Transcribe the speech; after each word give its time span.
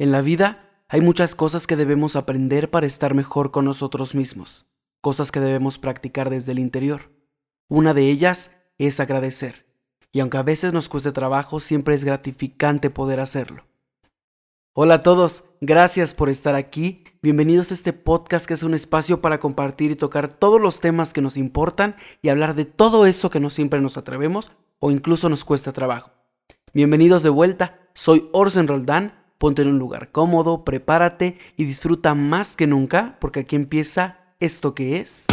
En 0.00 0.12
la 0.12 0.22
vida 0.22 0.66
hay 0.88 1.02
muchas 1.02 1.34
cosas 1.34 1.66
que 1.66 1.76
debemos 1.76 2.16
aprender 2.16 2.70
para 2.70 2.86
estar 2.86 3.12
mejor 3.12 3.50
con 3.50 3.66
nosotros 3.66 4.14
mismos, 4.14 4.64
cosas 5.02 5.30
que 5.30 5.40
debemos 5.40 5.76
practicar 5.76 6.30
desde 6.30 6.52
el 6.52 6.58
interior. 6.58 7.12
Una 7.68 7.92
de 7.92 8.08
ellas 8.08 8.50
es 8.78 8.98
agradecer, 8.98 9.66
y 10.10 10.20
aunque 10.20 10.38
a 10.38 10.42
veces 10.42 10.72
nos 10.72 10.88
cueste 10.88 11.12
trabajo, 11.12 11.60
siempre 11.60 11.94
es 11.94 12.04
gratificante 12.04 12.88
poder 12.88 13.20
hacerlo. 13.20 13.66
Hola 14.72 14.94
a 14.94 15.00
todos, 15.02 15.44
gracias 15.60 16.14
por 16.14 16.30
estar 16.30 16.54
aquí. 16.54 17.04
Bienvenidos 17.20 17.70
a 17.70 17.74
este 17.74 17.92
podcast 17.92 18.46
que 18.46 18.54
es 18.54 18.62
un 18.62 18.72
espacio 18.72 19.20
para 19.20 19.38
compartir 19.38 19.90
y 19.90 19.96
tocar 19.96 20.28
todos 20.28 20.62
los 20.62 20.80
temas 20.80 21.12
que 21.12 21.20
nos 21.20 21.36
importan 21.36 21.94
y 22.22 22.30
hablar 22.30 22.54
de 22.54 22.64
todo 22.64 23.04
eso 23.04 23.28
que 23.28 23.38
no 23.38 23.50
siempre 23.50 23.82
nos 23.82 23.98
atrevemos 23.98 24.50
o 24.78 24.92
incluso 24.92 25.28
nos 25.28 25.44
cuesta 25.44 25.74
trabajo. 25.74 26.10
Bienvenidos 26.72 27.22
de 27.22 27.28
vuelta, 27.28 27.80
soy 27.92 28.30
Orsen 28.32 28.66
Roldán 28.66 29.19
ponte 29.40 29.62
en 29.62 29.68
un 29.68 29.78
lugar 29.78 30.12
cómodo, 30.12 30.64
prepárate 30.64 31.38
y 31.56 31.64
disfruta 31.64 32.14
más 32.14 32.56
que 32.56 32.66
nunca, 32.66 33.16
porque 33.20 33.40
aquí 33.40 33.56
empieza 33.56 34.18
esto 34.38 34.74
que 34.74 35.00
es. 35.00 35.24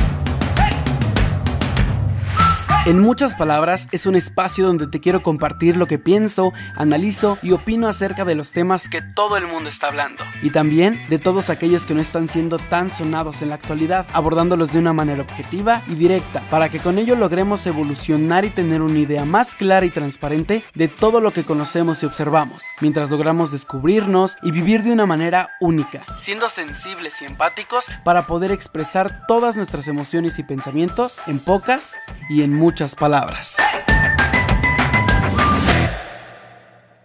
En 2.87 2.99
muchas 2.99 3.35
palabras, 3.35 3.89
es 3.91 4.05
un 4.05 4.15
espacio 4.15 4.65
donde 4.65 4.87
te 4.87 5.01
quiero 5.01 5.21
compartir 5.21 5.75
lo 5.75 5.87
que 5.87 5.99
pienso, 5.99 6.53
analizo 6.73 7.37
y 7.41 7.51
opino 7.51 7.89
acerca 7.89 8.23
de 8.23 8.33
los 8.33 8.53
temas 8.53 8.87
que 8.87 9.01
todo 9.01 9.35
el 9.35 9.45
mundo 9.45 9.67
está 9.67 9.87
hablando. 9.87 10.23
Y 10.41 10.51
también 10.51 10.97
de 11.09 11.19
todos 11.19 11.49
aquellos 11.49 11.85
que 11.85 11.93
no 11.93 11.99
están 11.99 12.29
siendo 12.29 12.59
tan 12.59 12.89
sonados 12.89 13.41
en 13.41 13.49
la 13.49 13.55
actualidad, 13.55 14.07
abordándolos 14.13 14.71
de 14.71 14.79
una 14.79 14.93
manera 14.93 15.23
objetiva 15.23 15.81
y 15.89 15.95
directa, 15.95 16.41
para 16.49 16.69
que 16.69 16.79
con 16.79 16.97
ello 16.97 17.17
logremos 17.17 17.67
evolucionar 17.67 18.45
y 18.45 18.51
tener 18.51 18.81
una 18.81 18.99
idea 18.99 19.25
más 19.25 19.53
clara 19.53 19.85
y 19.85 19.89
transparente 19.89 20.63
de 20.73 20.87
todo 20.87 21.19
lo 21.19 21.33
que 21.33 21.43
conocemos 21.43 22.01
y 22.03 22.05
observamos, 22.05 22.63
mientras 22.79 23.09
logramos 23.09 23.51
descubrirnos 23.51 24.37
y 24.41 24.51
vivir 24.51 24.83
de 24.83 24.93
una 24.93 25.05
manera 25.05 25.49
única, 25.59 26.05
siendo 26.15 26.47
sensibles 26.47 27.21
y 27.21 27.25
empáticos 27.25 27.87
para 28.05 28.27
poder 28.27 28.53
expresar 28.53 29.25
todas 29.27 29.57
nuestras 29.57 29.89
emociones 29.89 30.39
y 30.39 30.43
pensamientos 30.43 31.19
en 31.27 31.39
pocas 31.39 31.97
y 32.29 32.43
en 32.43 32.53
muchas 32.53 32.76
palabras. 32.95 33.57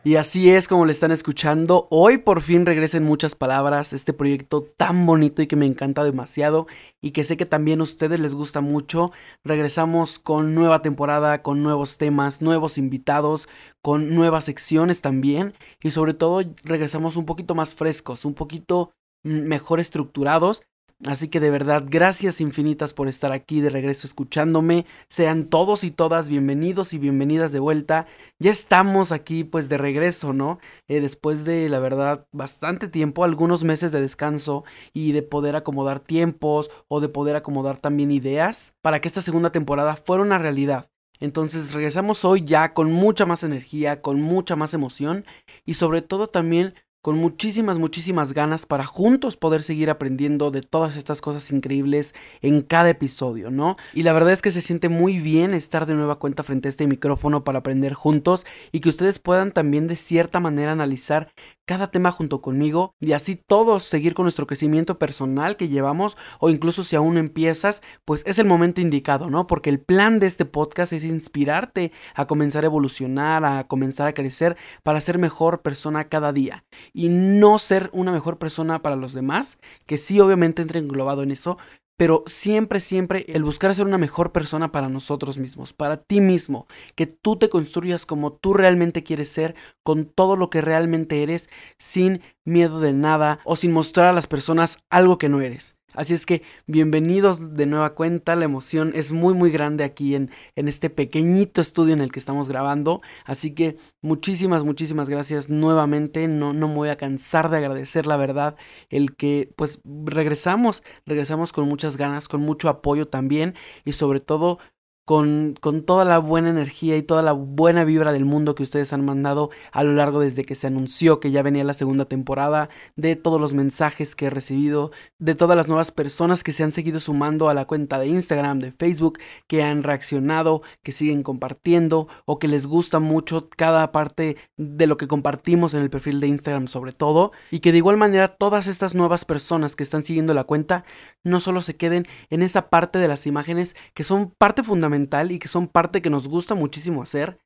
Y 0.05 0.17
así 0.17 0.51
es 0.51 0.69
como 0.69 0.85
le 0.85 0.93
están 0.93 1.13
escuchando. 1.13 1.87
Hoy 1.91 2.19
por 2.19 2.41
fin 2.43 2.67
regresa 2.67 2.97
en 2.99 3.05
muchas 3.05 3.35
palabras 3.37 3.93
este 3.93 4.13
proyecto 4.13 4.63
tan 4.63 5.07
bonito 5.07 5.41
y 5.41 5.47
que 5.47 5.57
me 5.57 5.65
encanta 5.65 6.03
demasiado 6.05 6.67
y 7.01 7.13
que 7.13 7.25
sé 7.25 7.37
que 7.37 7.47
también 7.47 7.81
a 7.81 7.85
ustedes 7.85 8.19
les 8.21 8.35
gusta 8.35 8.61
mucho. 8.61 9.13
Regresamos 9.45 10.19
con 10.19 10.55
nueva 10.55 10.83
temporada, 10.83 11.41
con 11.41 11.63
nuevos 11.63 11.99
temas, 11.99 12.43
nuevos 12.43 12.79
invitados, 12.79 13.49
con 13.81 14.15
nuevas 14.15 14.45
secciones 14.45 15.01
también 15.01 15.55
y 15.83 15.93
sobre 15.93 16.15
todo 16.15 16.43
regresamos 16.65 17.17
un 17.17 17.25
poquito 17.25 17.55
más 17.55 17.77
frescos, 17.77 18.25
un 18.25 18.35
poquito 18.35 18.93
mejor 19.23 19.79
estructurados 19.81 20.63
Así 21.05 21.27
que 21.27 21.41
de 21.41 21.51
verdad, 21.51 21.85
gracias 21.85 22.41
infinitas 22.41 22.95
por 22.95 23.09
estar 23.09 23.33
aquí 23.33 23.61
de 23.61 23.71
regreso 23.71 24.07
escuchándome. 24.07 24.87
Sean 25.09 25.47
todos 25.47 25.83
y 25.83 25.91
todas 25.91 26.29
bienvenidos 26.29 26.95
y 26.95 26.99
bienvenidas 26.99 27.51
de 27.51 27.59
vuelta. 27.59 28.07
Ya 28.39 28.53
estamos 28.53 29.11
aquí 29.11 29.43
pues 29.43 29.69
de 29.69 29.79
regreso, 29.79 30.33
¿no? 30.33 30.61
Eh, 30.87 31.01
después 31.01 31.45
de, 31.45 31.69
la 31.69 31.81
verdad, 31.81 32.29
bastante 32.31 32.87
tiempo, 32.87 33.25
algunos 33.25 33.65
meses 33.65 33.91
de 33.91 34.01
descanso 34.01 34.63
y 34.93 35.11
de 35.11 35.23
poder 35.23 35.57
acomodar 35.57 35.99
tiempos 35.99 36.71
o 36.87 37.01
de 37.01 37.09
poder 37.09 37.35
acomodar 37.35 37.79
también 37.79 38.13
ideas 38.13 38.75
para 38.81 39.01
que 39.01 39.09
esta 39.09 39.23
segunda 39.23 39.51
temporada 39.51 39.97
fuera 39.97 40.23
una 40.23 40.39
realidad. 40.39 40.89
Entonces 41.19 41.73
regresamos 41.73 42.25
hoy 42.25 42.45
ya 42.45 42.75
con 42.75 42.93
mucha 42.93 43.27
más 43.27 43.43
energía, 43.43 44.03
con 44.03 44.21
mucha 44.21 44.55
más 44.55 44.73
emoción 44.73 45.25
y 45.65 45.75
sobre 45.75 46.01
todo 46.03 46.29
también 46.29 46.75
con 47.03 47.19
muchísimas, 47.19 47.81
muchísimas 47.81 48.33
ganas 48.33 48.65
para 48.65 48.85
juntos 48.85 49.37
poder 49.37 49.65
seguir 49.65 49.91
aprendiendo 49.91 50.53
de 50.53 50.63
todas 50.63 50.97
estas 50.97 51.21
cosas 51.21 51.51
increíbles 51.51 52.15
en 52.41 52.63
cada 52.63 52.91
episodio, 52.91 53.51
¿no? 53.51 53.77
Y 53.93 54.05
la 54.05 54.13
verdad 54.13 54.33
es 54.33 54.41
que 54.41 54.53
se 54.53 54.61
siente 54.61 54.89
muy 54.89 55.19
bien 55.19 55.53
estar 55.53 55.85
de 55.87 55.95
nueva 55.95 56.21
cuenta 56.21 56.45
frente 56.45 56.69
a 56.69 56.71
este 56.71 56.87
micrófono 56.87 57.43
para 57.43 57.59
aprender 57.59 57.93
juntos 57.93 58.47
y 58.71 58.79
que 58.79 58.89
ustedes 58.89 59.19
puedan 59.19 59.51
también 59.51 59.89
de 59.89 59.97
cierta 59.97 60.39
manera 60.39 60.71
analizar 60.71 61.33
cada 61.65 61.91
tema 61.91 62.11
junto 62.11 62.41
conmigo 62.43 62.95
y 63.01 63.13
así 63.13 63.37
todos 63.37 63.85
seguir 63.85 64.15
con 64.15 64.25
nuestro 64.25 64.47
crecimiento 64.47 64.99
personal 64.99 65.57
que 65.57 65.69
llevamos 65.69 66.17
o 66.41 66.51
incluso 66.51 66.85
si 66.85 66.97
aún 66.97 67.19
empiezas, 67.19 67.83
pues 68.05 68.23
es 68.27 68.39
el 68.39 68.47
momento 68.47 68.81
indicado, 68.81 69.31
¿no? 69.31 69.47
Porque 69.47 69.71
el 69.71 69.81
plan 69.81 70.19
de 70.19 70.27
este 70.27 70.45
podcast 70.45 70.93
es 70.93 71.05
inspirarte 71.05 71.93
a 72.15 72.27
comenzar 72.27 72.65
a 72.65 72.67
evolucionar, 72.67 73.45
a 73.45 73.65
comenzar 73.69 74.09
a 74.09 74.15
crecer 74.15 74.57
para 74.83 75.01
ser 75.01 75.19
mejor 75.19 75.63
persona 75.63 76.09
cada 76.09 76.33
día 76.33 76.65
y 76.93 77.09
no 77.09 77.59
ser 77.59 77.91
una 77.93 78.13
mejor 78.13 78.39
persona 78.39 78.83
para 78.83 78.97
los 78.97 79.13
demás, 79.13 79.59
que 79.87 79.99
sí 79.99 80.21
obviamente 80.21 80.63
entra 80.63 80.79
englobado 80.79 81.23
en 81.23 81.31
eso, 81.31 81.59
pero 81.97 82.25
siempre, 82.27 82.81
siempre 82.81 83.25
el 83.29 83.45
buscar 83.45 83.75
ser 83.75 83.87
una 83.87 83.99
mejor 83.99 84.33
persona 84.33 84.73
para 84.73 84.89
nosotros 84.89 85.39
mismos, 85.39 85.73
para 85.73 85.99
ti 85.99 86.21
mismo, 86.21 86.67
que 86.95 87.07
tú 87.07 87.37
te 87.37 87.49
construyas 87.49 88.07
como 88.07 88.33
tú 88.33 88.55
realmente 88.55 89.03
quieres 89.03 89.29
ser, 89.29 89.55
con 89.83 90.07
todo 90.07 90.37
lo 90.37 90.51
que 90.51 90.61
realmente 90.61 91.23
eres, 91.23 91.49
sin 91.79 92.23
miedo 92.45 92.81
de 92.81 92.93
nada 92.93 93.41
o 93.45 93.57
sin 93.57 93.73
mostrar 93.73 94.07
a 94.07 94.13
las 94.13 94.27
personas 94.27 94.79
algo 94.91 95.19
que 95.19 95.29
no 95.29 95.41
eres. 95.41 95.77
Así 95.95 96.15
es 96.15 96.25
que 96.25 96.43
bienvenidos 96.67 97.55
de 97.55 97.67
nueva 97.67 97.95
cuenta, 97.95 98.35
la 98.35 98.47
emoción 98.47 98.93
es 98.95 99.13
muy 99.13 99.35
muy 99.35 99.51
grande 99.51 99.85
aquí 99.85 100.15
en, 100.15 100.31
en, 100.57 100.67
este 100.67 100.89
pequeñito 100.89 101.61
estudio 101.61 101.93
en 101.93 102.01
el 102.01 102.11
que 102.11 102.19
estamos 102.19 102.49
grabando, 102.49 103.03
así 103.27 103.55
que 103.55 103.77
muchísimas 104.01 104.65
muchísimas 104.65 105.11
gracias 105.11 105.51
nuevamente, 105.51 106.29
no, 106.29 106.55
no 106.55 106.69
me 106.69 106.75
voy 106.77 106.89
a 106.89 106.97
cansar 106.97 107.51
de 107.51 107.59
agradecer 107.59 108.07
la 108.07 108.17
verdad 108.17 108.57
el 108.89 109.15
que 109.17 109.53
pues 109.55 109.81
regresamos, 109.85 110.83
regresamos 111.05 111.53
con 111.53 111.69
muchas 111.69 111.99
ganas, 111.99 112.27
con 112.27 112.41
mucho 112.41 112.71
apoyo 112.71 113.07
también 113.09 113.55
y 113.85 113.93
sobre 113.93 114.21
todo 114.21 114.59
con, 115.05 115.57
con, 115.61 115.83
toda 115.83 116.05
la 116.05 116.19
buena 116.19 116.51
energía 116.51 116.97
y 116.97 117.03
toda 117.03 117.23
la 117.23 117.33
buena 117.33 117.85
vibra 117.85 118.13
del 118.13 118.25
mundo 118.25 118.55
que 118.55 118.63
ustedes 118.63 118.93
han 118.93 119.05
mandado 119.05 119.51
a 119.73 119.83
lo 119.83 119.93
largo 119.95 120.21
desde 120.21 120.45
que 120.45 120.55
se 120.55 120.69
anunció 120.69 121.19
que 121.19 121.33
ya 121.33 121.43
venía 121.43 121.65
la 121.65 121.75
segunda 121.75 122.05
temporada, 122.05 122.69
de 122.95 123.17
todos 123.17 123.41
los 123.41 123.53
mensajes 123.53 124.15
que 124.15 124.27
he 124.27 124.31
recibido, 124.31 124.93
de 125.19 125.35
todas 125.35 125.57
las 125.57 125.67
nuevas 125.67 125.91
personas 125.91 126.45
que 126.45 126.53
se 126.53 126.63
han 126.63 126.71
seguido 126.71 127.01
sumando 127.01 127.49
a 127.49 127.55
la 127.55 127.65
cuenta 127.65 127.99
de 127.99 128.07
Instagram, 128.07 128.61
de 128.61 128.71
Facebook, 128.71 129.19
que 129.49 129.65
han 129.65 129.83
reaccionado, 129.83 130.63
que 130.85 130.93
siguen 130.93 131.25
compartiendo 131.25 132.07
o 132.25 132.39
que 132.39 132.47
les 132.47 132.67
gusta 132.67 133.01
mucho 133.01 133.49
cada 133.51 133.91
parte 133.91 134.37
de 134.57 134.87
lo 134.87 134.97
que 134.97 135.09
compartimos 135.09 135.75
en 135.75 135.83
el 135.83 135.91
perfil 135.91 136.21
de 136.21 136.29
Instagram 136.29 136.69
sobre 136.69 136.93
todo, 136.93 137.33
y 137.51 137.59
que 137.59 137.73
de 137.73 137.79
igual 137.79 137.97
manera 137.97 138.29
todas 138.29 138.69
estas 138.69 138.95
nuevas 138.95 139.25
personas 139.25 139.75
que 139.75 139.83
están 139.83 140.05
siguiendo 140.05 140.33
la 140.33 140.45
cuenta 140.45 140.85
no 141.25 141.41
solo 141.41 141.61
se 141.61 141.75
queden 141.77 142.07
en 142.31 142.43
esa 142.43 142.71
parte 142.71 143.01
de 143.01 143.09
las 143.09 143.27
imágenes 143.27 143.75
que 143.95 144.05
son 144.05 144.31
parte 144.31 144.63
fundamental 144.63 144.92
y 144.95 145.39
que 145.39 145.49
son 145.49 145.69
parte 145.69 146.03
que 146.03 146.11
nos 146.11 146.29
gusta 146.29 146.55
muchísimo 146.55 147.03
hacer, 147.03 147.39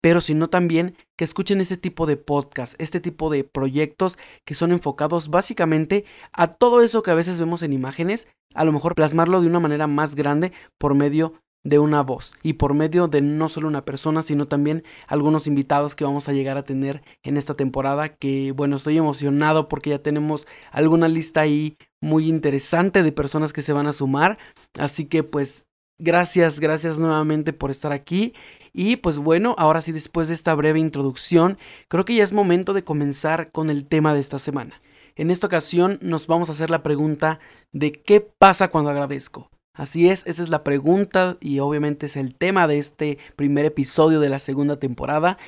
pero 0.00 0.20
sino 0.20 0.48
también 0.48 0.96
que 1.16 1.24
escuchen 1.24 1.60
este 1.60 1.76
tipo 1.76 2.06
de 2.06 2.16
podcast, 2.16 2.74
este 2.80 3.00
tipo 3.00 3.30
de 3.30 3.44
proyectos 3.44 4.18
que 4.44 4.54
son 4.54 4.72
enfocados 4.72 5.28
básicamente 5.28 6.04
a 6.32 6.54
todo 6.54 6.82
eso 6.82 7.02
que 7.02 7.10
a 7.10 7.14
veces 7.14 7.38
vemos 7.38 7.62
en 7.62 7.72
imágenes, 7.72 8.28
a 8.54 8.64
lo 8.64 8.72
mejor 8.72 8.94
plasmarlo 8.94 9.40
de 9.40 9.48
una 9.48 9.60
manera 9.60 9.86
más 9.86 10.14
grande 10.14 10.52
por 10.78 10.94
medio 10.94 11.34
de 11.64 11.78
una 11.78 12.02
voz 12.02 12.36
y 12.42 12.54
por 12.54 12.74
medio 12.74 13.08
de 13.08 13.20
no 13.20 13.48
solo 13.48 13.68
una 13.68 13.84
persona, 13.84 14.22
sino 14.22 14.46
también 14.46 14.84
algunos 15.06 15.46
invitados 15.46 15.94
que 15.94 16.04
vamos 16.04 16.28
a 16.28 16.32
llegar 16.32 16.56
a 16.56 16.64
tener 16.64 17.02
en 17.22 17.36
esta 17.36 17.54
temporada, 17.54 18.08
que 18.08 18.52
bueno, 18.52 18.76
estoy 18.76 18.96
emocionado 18.96 19.68
porque 19.68 19.90
ya 19.90 19.98
tenemos 19.98 20.46
alguna 20.70 21.08
lista 21.08 21.40
ahí 21.40 21.76
muy 22.00 22.28
interesante 22.28 23.02
de 23.02 23.12
personas 23.12 23.52
que 23.52 23.62
se 23.62 23.72
van 23.72 23.88
a 23.88 23.92
sumar, 23.92 24.38
así 24.78 25.06
que 25.06 25.24
pues 25.24 25.66
Gracias, 25.98 26.60
gracias 26.60 26.98
nuevamente 26.98 27.52
por 27.52 27.70
estar 27.70 27.92
aquí. 27.92 28.32
Y 28.72 28.96
pues 28.96 29.18
bueno, 29.18 29.56
ahora 29.58 29.82
sí, 29.82 29.90
después 29.90 30.28
de 30.28 30.34
esta 30.34 30.54
breve 30.54 30.78
introducción, 30.78 31.58
creo 31.88 32.04
que 32.04 32.14
ya 32.14 32.22
es 32.22 32.32
momento 32.32 32.72
de 32.72 32.84
comenzar 32.84 33.50
con 33.50 33.68
el 33.68 33.84
tema 33.84 34.14
de 34.14 34.20
esta 34.20 34.38
semana. 34.38 34.80
En 35.16 35.32
esta 35.32 35.48
ocasión 35.48 35.98
nos 36.00 36.28
vamos 36.28 36.48
a 36.48 36.52
hacer 36.52 36.70
la 36.70 36.84
pregunta 36.84 37.40
de 37.72 37.90
qué 37.90 38.20
pasa 38.20 38.68
cuando 38.68 38.90
agradezco. 38.90 39.50
Así 39.74 40.08
es, 40.08 40.22
esa 40.26 40.42
es 40.42 40.48
la 40.48 40.62
pregunta 40.62 41.36
y 41.40 41.58
obviamente 41.58 42.06
es 42.06 42.16
el 42.16 42.34
tema 42.36 42.68
de 42.68 42.78
este 42.78 43.18
primer 43.34 43.64
episodio 43.64 44.20
de 44.20 44.28
la 44.28 44.38
segunda 44.38 44.78
temporada. 44.78 45.38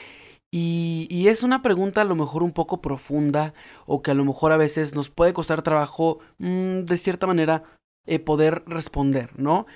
Y, 0.52 1.28
es 1.28 1.44
una 1.44 1.62
pregunta 1.62 2.00
a 2.00 2.04
lo 2.04 2.16
mejor 2.16 2.42
un 2.42 2.50
poco 2.52 2.80
profunda 2.82 3.54
o 3.86 4.02
que 4.02 4.10
a 4.10 4.14
lo 4.14 4.24
mejor 4.24 4.50
a 4.50 4.56
veces 4.56 4.96
nos 4.96 5.08
puede 5.08 5.32
costar 5.32 5.62
trabajo 5.62 6.18
mm, 6.38 6.80
de 6.80 6.96
cierta 6.96 7.28
manera 7.28 7.62
eh, 8.10 8.18
poder 8.18 8.64
responder, 8.66 9.30
¿no? 9.38 9.66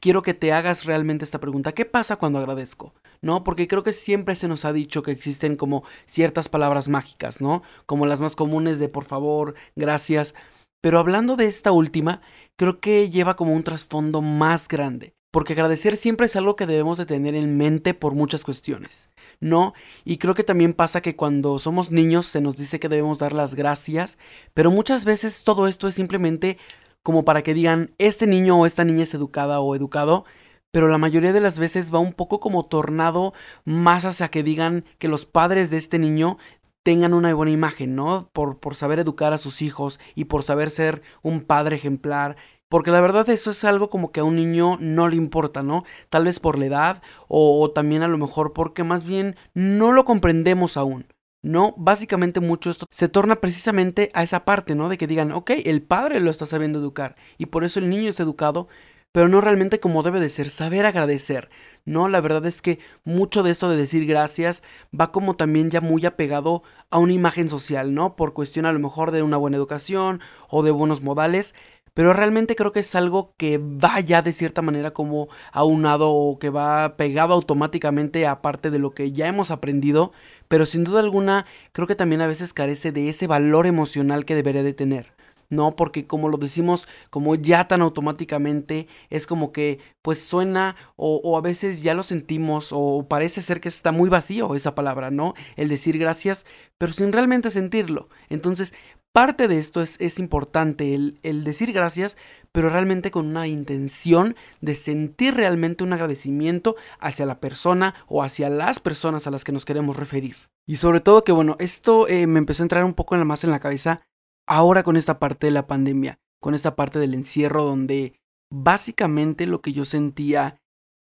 Quiero 0.00 0.22
que 0.22 0.32
te 0.32 0.50
hagas 0.50 0.86
realmente 0.86 1.26
esta 1.26 1.40
pregunta. 1.40 1.72
¿Qué 1.72 1.84
pasa 1.84 2.16
cuando 2.16 2.38
agradezco? 2.38 2.94
¿No? 3.20 3.44
Porque 3.44 3.68
creo 3.68 3.82
que 3.82 3.92
siempre 3.92 4.34
se 4.34 4.48
nos 4.48 4.64
ha 4.64 4.72
dicho 4.72 5.02
que 5.02 5.10
existen 5.10 5.56
como 5.56 5.84
ciertas 6.06 6.48
palabras 6.48 6.88
mágicas, 6.88 7.42
¿no? 7.42 7.62
Como 7.84 8.06
las 8.06 8.22
más 8.22 8.34
comunes 8.34 8.78
de 8.78 8.88
por 8.88 9.04
favor, 9.04 9.54
gracias. 9.76 10.34
Pero 10.80 10.98
hablando 10.98 11.36
de 11.36 11.46
esta 11.46 11.70
última, 11.70 12.22
creo 12.56 12.80
que 12.80 13.10
lleva 13.10 13.36
como 13.36 13.52
un 13.52 13.62
trasfondo 13.62 14.22
más 14.22 14.68
grande. 14.68 15.14
porque 15.32 15.54
agradecer 15.54 15.96
siempre 15.96 16.26
es 16.26 16.36
algo 16.36 16.56
que 16.56 16.66
debemos 16.66 16.98
de 16.98 17.06
tener 17.06 17.34
en 17.34 17.56
mente 17.56 17.94
por 17.94 18.14
muchas 18.14 18.44
cuestiones, 18.44 19.08
¿no? 19.40 19.72
Y 20.04 20.18
creo 20.18 20.34
que 20.34 20.44
también 20.44 20.74
pasa 20.74 21.00
que 21.00 21.16
cuando 21.16 21.58
somos 21.58 21.90
niños 21.90 22.26
se 22.26 22.42
nos 22.42 22.56
dice 22.58 22.78
que 22.78 22.90
debemos 22.90 23.18
dar 23.18 23.32
las 23.32 23.54
gracias, 23.54 24.18
pero 24.52 24.70
muchas 24.70 25.06
veces 25.06 25.42
todo 25.42 25.68
esto 25.68 25.88
es 25.88 25.94
simplemente 25.94 26.58
como 27.02 27.24
para 27.24 27.42
que 27.42 27.54
digan, 27.54 27.94
este 27.98 28.26
niño 28.26 28.58
o 28.60 28.66
esta 28.66 28.84
niña 28.84 29.04
es 29.04 29.14
educada 29.14 29.60
o 29.60 29.74
educado, 29.74 30.24
pero 30.70 30.88
la 30.88 30.98
mayoría 30.98 31.32
de 31.32 31.40
las 31.40 31.58
veces 31.58 31.92
va 31.94 31.98
un 31.98 32.12
poco 32.12 32.40
como 32.40 32.64
tornado 32.66 33.34
más 33.64 34.04
hacia 34.04 34.28
que 34.28 34.42
digan 34.42 34.84
que 34.98 35.08
los 35.08 35.26
padres 35.26 35.70
de 35.70 35.76
este 35.76 35.98
niño 35.98 36.38
tengan 36.82 37.14
una 37.14 37.32
buena 37.34 37.52
imagen, 37.52 37.94
¿no? 37.94 38.30
Por, 38.32 38.58
por 38.58 38.74
saber 38.74 38.98
educar 38.98 39.32
a 39.32 39.38
sus 39.38 39.62
hijos 39.62 40.00
y 40.14 40.24
por 40.24 40.42
saber 40.42 40.70
ser 40.70 41.02
un 41.22 41.42
padre 41.42 41.76
ejemplar 41.76 42.36
porque 42.72 42.90
la 42.90 43.02
verdad 43.02 43.28
eso 43.28 43.50
es 43.50 43.64
algo 43.64 43.90
como 43.90 44.12
que 44.12 44.20
a 44.20 44.24
un 44.24 44.34
niño 44.34 44.78
no 44.80 45.06
le 45.06 45.16
importa, 45.16 45.62
¿no? 45.62 45.84
Tal 46.08 46.24
vez 46.24 46.40
por 46.40 46.58
la 46.58 46.64
edad 46.64 47.02
o, 47.28 47.70
también 47.70 48.02
a 48.02 48.08
lo 48.08 48.16
mejor 48.16 48.54
porque 48.54 48.82
más 48.82 49.04
bien 49.04 49.36
no 49.52 49.92
lo 49.92 50.06
comprendemos 50.06 50.78
aún. 50.78 51.04
No, 51.42 51.74
básicamente 51.76 52.38
mucho 52.38 52.70
esto 52.70 52.86
se 52.88 53.08
torna 53.08 53.36
precisamente 53.40 54.10
a 54.14 54.22
esa 54.22 54.44
parte, 54.44 54.76
¿no? 54.76 54.88
De 54.88 54.96
que 54.96 55.08
digan, 55.08 55.32
ok, 55.32 55.50
el 55.64 55.82
padre 55.82 56.20
lo 56.20 56.30
está 56.30 56.46
sabiendo 56.46 56.78
educar 56.78 57.16
y 57.36 57.46
por 57.46 57.64
eso 57.64 57.80
el 57.80 57.90
niño 57.90 58.10
es 58.10 58.20
educado, 58.20 58.68
pero 59.10 59.28
no 59.28 59.40
realmente 59.40 59.80
como 59.80 60.04
debe 60.04 60.20
de 60.20 60.30
ser, 60.30 60.50
saber 60.50 60.86
agradecer. 60.86 61.50
No, 61.84 62.08
la 62.08 62.20
verdad 62.20 62.46
es 62.46 62.62
que 62.62 62.78
mucho 63.04 63.42
de 63.42 63.50
esto 63.50 63.68
de 63.68 63.76
decir 63.76 64.06
gracias 64.06 64.62
va 64.98 65.10
como 65.10 65.34
también 65.36 65.68
ya 65.68 65.80
muy 65.80 66.06
apegado 66.06 66.62
a 66.90 66.98
una 66.98 67.12
imagen 67.12 67.48
social, 67.48 67.92
¿no? 67.92 68.14
Por 68.14 68.34
cuestión 68.34 68.64
a 68.64 68.72
lo 68.72 68.78
mejor 68.78 69.10
de 69.10 69.22
una 69.22 69.36
buena 69.36 69.56
educación 69.56 70.20
o 70.48 70.62
de 70.62 70.70
buenos 70.70 71.02
modales, 71.02 71.54
pero 71.94 72.12
realmente 72.12 72.56
creo 72.56 72.72
que 72.72 72.80
es 72.80 72.94
algo 72.94 73.34
que 73.36 73.58
va 73.58 74.00
ya 74.00 74.22
de 74.22 74.32
cierta 74.32 74.62
manera 74.62 74.92
como 74.92 75.28
aunado 75.52 76.10
o 76.10 76.38
que 76.38 76.50
va 76.50 76.96
pegado 76.96 77.34
automáticamente 77.34 78.26
a 78.26 78.42
parte 78.42 78.70
de 78.70 78.78
lo 78.78 78.92
que 78.92 79.12
ya 79.12 79.26
hemos 79.26 79.50
aprendido, 79.50 80.12
pero 80.48 80.66
sin 80.66 80.84
duda 80.84 81.00
alguna 81.00 81.46
creo 81.72 81.86
que 81.86 81.94
también 81.94 82.20
a 82.22 82.26
veces 82.26 82.52
carece 82.52 82.92
de 82.92 83.08
ese 83.08 83.26
valor 83.26 83.66
emocional 83.66 84.24
que 84.24 84.34
debería 84.34 84.62
de 84.62 84.74
tener. 84.74 85.12
No, 85.52 85.76
porque 85.76 86.06
como 86.06 86.30
lo 86.30 86.38
decimos, 86.38 86.88
como 87.10 87.34
ya 87.34 87.68
tan 87.68 87.82
automáticamente, 87.82 88.88
es 89.10 89.26
como 89.26 89.52
que 89.52 89.80
pues 90.00 90.24
suena 90.24 90.76
o, 90.96 91.20
o, 91.22 91.36
a 91.36 91.42
veces 91.42 91.82
ya 91.82 91.92
lo 91.92 92.02
sentimos 92.02 92.70
o 92.72 93.06
parece 93.06 93.42
ser 93.42 93.60
que 93.60 93.68
está 93.68 93.92
muy 93.92 94.08
vacío 94.08 94.54
esa 94.54 94.74
palabra, 94.74 95.10
¿no? 95.10 95.34
El 95.56 95.68
decir 95.68 95.98
gracias, 95.98 96.46
pero 96.78 96.94
sin 96.94 97.12
realmente 97.12 97.50
sentirlo. 97.50 98.08
Entonces, 98.30 98.72
parte 99.12 99.46
de 99.46 99.58
esto 99.58 99.82
es, 99.82 99.96
es 100.00 100.18
importante, 100.18 100.94
el, 100.94 101.18
el, 101.22 101.44
decir 101.44 101.72
gracias, 101.72 102.16
pero 102.50 102.70
realmente 102.70 103.10
con 103.10 103.26
una 103.26 103.46
intención 103.46 104.34
de 104.60 104.74
sentir 104.74 105.34
realmente 105.34 105.84
un 105.84 105.92
agradecimiento 105.92 106.76
hacia 106.98 107.26
la 107.26 107.40
persona 107.40 107.94
o 108.08 108.22
hacia 108.22 108.48
las 108.48 108.80
personas 108.80 109.26
a 109.26 109.30
las 109.30 109.44
que 109.44 109.52
nos 109.52 109.64
queremos 109.64 109.96
referir. 109.96 110.36
Y 110.66 110.76
sobre 110.76 111.00
todo 111.00 111.24
que, 111.24 111.32
bueno, 111.32 111.56
esto 111.58 112.08
eh, 112.08 112.26
me 112.26 112.38
empezó 112.38 112.62
a 112.62 112.66
entrar 112.66 112.84
un 112.84 112.94
poco 112.94 113.14
en 113.14 113.20
la 113.20 113.24
más 113.24 113.44
en 113.44 113.50
la 113.50 113.60
cabeza 113.60 114.02
ahora 114.46 114.82
con 114.82 114.96
esta 114.96 115.18
parte 115.18 115.46
de 115.46 115.52
la 115.52 115.66
pandemia, 115.66 116.18
con 116.40 116.54
esta 116.54 116.74
parte 116.74 116.98
del 116.98 117.14
encierro 117.14 117.64
donde 117.64 118.18
básicamente 118.50 119.46
lo 119.46 119.60
que 119.60 119.72
yo 119.72 119.84
sentía 119.84 120.60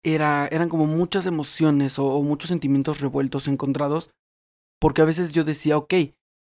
era, 0.04 0.48
eran 0.50 0.68
como 0.68 0.86
muchas 0.86 1.26
emociones 1.26 1.98
o, 1.98 2.06
o 2.06 2.22
muchos 2.22 2.48
sentimientos 2.48 3.00
revueltos, 3.00 3.46
encontrados, 3.46 4.10
porque 4.80 5.02
a 5.02 5.04
veces 5.04 5.32
yo 5.32 5.44
decía, 5.44 5.76
ok, 5.76 5.94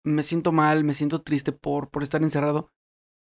me 0.03 0.23
siento 0.23 0.51
mal, 0.51 0.83
me 0.83 0.93
siento 0.93 1.21
triste 1.21 1.51
por, 1.51 1.89
por 1.89 2.03
estar 2.03 2.21
encerrado. 2.23 2.71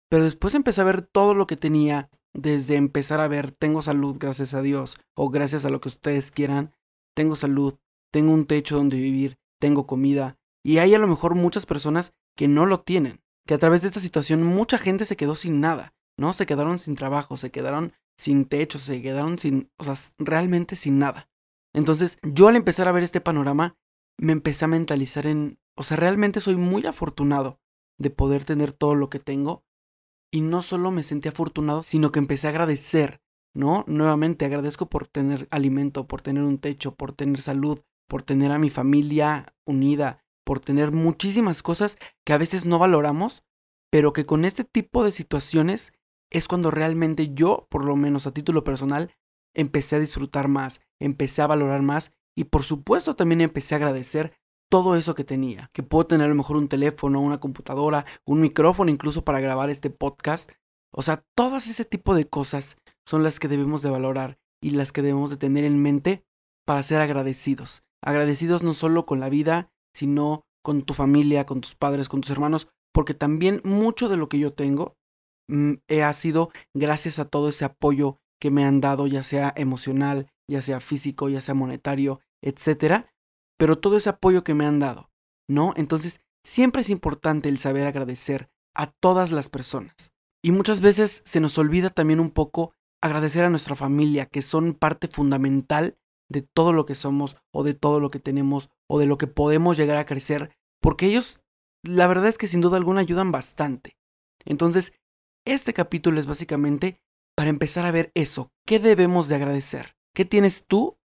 Pero 0.09 0.23
después 0.23 0.53
empecé 0.53 0.81
a 0.81 0.85
ver 0.85 1.01
todo 1.01 1.33
lo 1.33 1.47
que 1.47 1.57
tenía, 1.57 2.09
desde 2.33 2.75
empezar 2.75 3.19
a 3.19 3.27
ver, 3.27 3.51
tengo 3.51 3.81
salud, 3.81 4.17
gracias 4.19 4.53
a 4.53 4.61
Dios, 4.61 4.97
o 5.15 5.29
gracias 5.29 5.65
a 5.65 5.69
lo 5.69 5.81
que 5.81 5.89
ustedes 5.89 6.31
quieran, 6.31 6.73
tengo 7.15 7.35
salud, 7.35 7.75
tengo 8.11 8.33
un 8.33 8.45
techo 8.45 8.77
donde 8.77 8.97
vivir, 8.97 9.37
tengo 9.59 9.87
comida, 9.87 10.37
y 10.63 10.77
hay 10.77 10.93
a 10.93 10.99
lo 10.99 11.07
mejor 11.07 11.35
muchas 11.35 11.65
personas 11.65 12.13
que 12.35 12.47
no 12.47 12.65
lo 12.65 12.81
tienen, 12.81 13.21
que 13.47 13.55
a 13.55 13.57
través 13.57 13.81
de 13.81 13.87
esta 13.87 13.99
situación 13.99 14.43
mucha 14.43 14.77
gente 14.77 15.05
se 15.05 15.17
quedó 15.17 15.35
sin 15.35 15.59
nada, 15.59 15.95
¿no? 16.17 16.33
Se 16.33 16.45
quedaron 16.45 16.77
sin 16.77 16.95
trabajo, 16.95 17.37
se 17.37 17.51
quedaron 17.51 17.93
sin 18.17 18.45
techo, 18.45 18.79
se 18.79 19.01
quedaron 19.01 19.39
sin, 19.39 19.71
o 19.77 19.83
sea, 19.83 19.95
realmente 20.17 20.75
sin 20.75 20.99
nada. 20.99 21.29
Entonces, 21.73 22.17
yo 22.23 22.47
al 22.47 22.55
empezar 22.55 22.87
a 22.87 22.91
ver 22.91 23.03
este 23.03 23.21
panorama, 23.21 23.77
me 24.17 24.31
empecé 24.31 24.65
a 24.65 24.69
mentalizar 24.69 25.27
en, 25.27 25.59
o 25.77 25.83
sea, 25.83 25.97
realmente 25.97 26.41
soy 26.41 26.55
muy 26.55 26.85
afortunado 26.85 27.59
de 27.97 28.09
poder 28.09 28.43
tener 28.43 28.71
todo 28.71 28.95
lo 28.95 29.09
que 29.09 29.19
tengo. 29.19 29.63
Y 30.31 30.41
no 30.41 30.61
solo 30.61 30.91
me 30.91 31.03
sentí 31.03 31.29
afortunado, 31.29 31.83
sino 31.83 32.11
que 32.11 32.19
empecé 32.19 32.47
a 32.47 32.49
agradecer, 32.49 33.21
¿no? 33.53 33.85
Nuevamente 33.87 34.45
agradezco 34.45 34.89
por 34.89 35.07
tener 35.07 35.47
alimento, 35.51 36.07
por 36.07 36.21
tener 36.21 36.43
un 36.43 36.57
techo, 36.57 36.95
por 36.95 37.13
tener 37.13 37.41
salud, 37.41 37.79
por 38.09 38.23
tener 38.23 38.51
a 38.51 38.59
mi 38.59 38.69
familia 38.69 39.53
unida, 39.65 40.25
por 40.43 40.59
tener 40.59 40.91
muchísimas 40.91 41.63
cosas 41.63 41.97
que 42.25 42.33
a 42.33 42.37
veces 42.37 42.65
no 42.65 42.79
valoramos, 42.79 43.43
pero 43.89 44.13
que 44.13 44.25
con 44.25 44.43
este 44.43 44.63
tipo 44.63 45.03
de 45.03 45.11
situaciones 45.11 45.93
es 46.29 46.47
cuando 46.47 46.71
realmente 46.71 47.33
yo, 47.33 47.67
por 47.69 47.85
lo 47.85 47.95
menos 47.95 48.27
a 48.27 48.33
título 48.33 48.63
personal, 48.63 49.13
empecé 49.55 49.95
a 49.95 49.99
disfrutar 49.99 50.47
más, 50.47 50.81
empecé 50.99 51.41
a 51.41 51.47
valorar 51.47 51.81
más 51.81 52.11
y 52.35 52.45
por 52.45 52.63
supuesto 52.63 53.15
también 53.15 53.41
empecé 53.41 53.75
a 53.75 53.77
agradecer 53.77 54.33
todo 54.69 54.95
eso 54.95 55.15
que 55.15 55.23
tenía, 55.23 55.69
que 55.73 55.83
puedo 55.83 56.07
tener 56.07 56.25
a 56.25 56.29
lo 56.29 56.35
mejor 56.35 56.57
un 56.57 56.67
teléfono, 56.67 57.21
una 57.21 57.39
computadora, 57.39 58.05
un 58.25 58.41
micrófono 58.41 58.91
incluso 58.91 59.23
para 59.23 59.39
grabar 59.39 59.69
este 59.69 59.89
podcast. 59.89 60.51
O 60.93 61.01
sea, 61.01 61.23
todo 61.35 61.57
ese 61.57 61.85
tipo 61.85 62.15
de 62.15 62.27
cosas 62.27 62.77
son 63.05 63.23
las 63.23 63.39
que 63.39 63.47
debemos 63.47 63.81
de 63.81 63.89
valorar 63.89 64.39
y 64.61 64.71
las 64.71 64.91
que 64.91 65.01
debemos 65.01 65.29
de 65.29 65.37
tener 65.37 65.63
en 65.63 65.81
mente 65.81 66.25
para 66.65 66.83
ser 66.83 67.01
agradecidos. 67.01 67.83
Agradecidos 68.03 68.63
no 68.63 68.73
solo 68.73 69.05
con 69.05 69.19
la 69.19 69.29
vida, 69.29 69.71
sino 69.93 70.45
con 70.63 70.83
tu 70.83 70.93
familia, 70.93 71.45
con 71.45 71.61
tus 71.61 71.75
padres, 71.75 72.09
con 72.09 72.21
tus 72.21 72.31
hermanos, 72.31 72.67
porque 72.93 73.13
también 73.13 73.61
mucho 73.63 74.09
de 74.09 74.17
lo 74.17 74.27
que 74.27 74.39
yo 74.39 74.53
tengo 74.53 74.97
mm, 75.47 75.73
ha 76.01 76.13
sido 76.13 76.51
gracias 76.73 77.19
a 77.19 77.25
todo 77.25 77.49
ese 77.49 77.65
apoyo 77.65 78.19
que 78.39 78.51
me 78.51 78.65
han 78.65 78.81
dado, 78.81 79.07
ya 79.07 79.23
sea 79.23 79.53
emocional, 79.55 80.31
ya 80.49 80.61
sea 80.61 80.79
físico, 80.79 81.29
ya 81.29 81.41
sea 81.41 81.53
monetario, 81.53 82.19
etcétera 82.41 83.13
pero 83.57 83.79
todo 83.79 83.97
ese 83.97 84.09
apoyo 84.09 84.43
que 84.43 84.53
me 84.53 84.65
han 84.65 84.79
dado, 84.79 85.09
¿no? 85.47 85.73
Entonces, 85.75 86.21
siempre 86.43 86.81
es 86.81 86.89
importante 86.89 87.49
el 87.49 87.57
saber 87.57 87.87
agradecer 87.87 88.49
a 88.75 88.91
todas 88.91 89.31
las 89.31 89.49
personas. 89.49 90.11
Y 90.43 90.51
muchas 90.51 90.81
veces 90.81 91.23
se 91.25 91.39
nos 91.39 91.57
olvida 91.57 91.89
también 91.89 92.19
un 92.19 92.31
poco 92.31 92.73
agradecer 93.01 93.43
a 93.43 93.49
nuestra 93.49 93.75
familia, 93.75 94.27
que 94.27 94.41
son 94.41 94.73
parte 94.73 95.07
fundamental 95.07 95.97
de 96.29 96.41
todo 96.41 96.73
lo 96.73 96.85
que 96.85 96.95
somos 96.95 97.37
o 97.51 97.63
de 97.63 97.73
todo 97.73 97.99
lo 97.99 98.11
que 98.11 98.19
tenemos 98.19 98.69
o 98.87 98.99
de 98.99 99.07
lo 99.07 99.17
que 99.17 99.27
podemos 99.27 99.77
llegar 99.77 99.97
a 99.97 100.05
crecer, 100.05 100.51
porque 100.81 101.07
ellos, 101.07 101.41
la 101.83 102.07
verdad 102.07 102.27
es 102.27 102.37
que 102.37 102.47
sin 102.47 102.61
duda 102.61 102.77
alguna 102.77 103.01
ayudan 103.01 103.31
bastante. 103.31 103.97
Entonces, 104.45 104.93
este 105.45 105.73
capítulo 105.73 106.19
es 106.19 106.27
básicamente 106.27 106.99
para 107.35 107.49
empezar 107.49 107.85
a 107.85 107.91
ver 107.91 108.11
eso, 108.15 108.51
¿qué 108.65 108.79
debemos 108.79 109.27
de 109.27 109.35
agradecer? 109.35 109.95
¿Qué 110.15 110.25
tienes 110.25 110.65
tú 110.65 110.97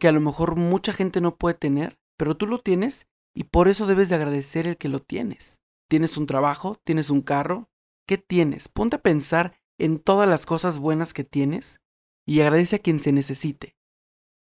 que 0.00 0.08
a 0.08 0.12
lo 0.12 0.20
mejor 0.20 0.56
mucha 0.56 0.92
gente 0.92 1.20
no 1.20 1.36
puede 1.36 1.54
tener, 1.54 2.00
pero 2.16 2.36
tú 2.36 2.48
lo 2.48 2.58
tienes 2.58 3.06
y 3.34 3.44
por 3.44 3.68
eso 3.68 3.86
debes 3.86 4.08
de 4.08 4.16
agradecer 4.16 4.66
el 4.66 4.76
que 4.76 4.88
lo 4.88 5.00
tienes. 5.00 5.60
¿Tienes 5.88 6.16
un 6.16 6.26
trabajo? 6.26 6.80
¿Tienes 6.84 7.10
un 7.10 7.22
carro? 7.22 7.70
¿Qué 8.08 8.18
tienes? 8.18 8.68
Ponte 8.68 8.96
a 8.96 9.02
pensar 9.02 9.56
en 9.78 10.00
todas 10.00 10.28
las 10.28 10.46
cosas 10.46 10.78
buenas 10.78 11.12
que 11.12 11.22
tienes 11.22 11.80
y 12.26 12.40
agradece 12.40 12.76
a 12.76 12.78
quien 12.80 12.98
se 12.98 13.12
necesite. 13.12 13.76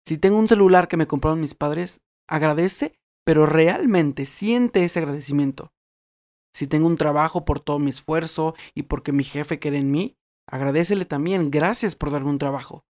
Si 0.06 0.18
tengo 0.18 0.38
un 0.38 0.50
celular 0.50 0.88
que 0.88 0.98
me 0.98 1.08
compraron 1.08 1.40
mis 1.40 1.54
padres, 1.54 2.02
agradece, 2.28 3.00
pero 3.24 3.46
realmente 3.46 4.26
siente 4.26 4.84
ese 4.84 5.00
agradecimiento. 5.00 5.72
Si 6.54 6.68
tengo 6.68 6.88
un 6.88 6.98
trabajo 6.98 7.46
por 7.46 7.60
todo 7.60 7.80
mi 7.80 7.90
esfuerzo 7.90 8.54
y 8.74 8.84
porque 8.84 9.12
mi 9.12 9.24
jefe 9.24 9.60
quiere 9.60 9.78
en 9.78 9.92
mí, 9.92 10.18
agradecele 10.48 11.06
también, 11.06 11.52
gracias 11.52 11.96
por 11.96 12.12
darme 12.12 12.30
un 12.30 12.38
trabajo. 12.38 12.86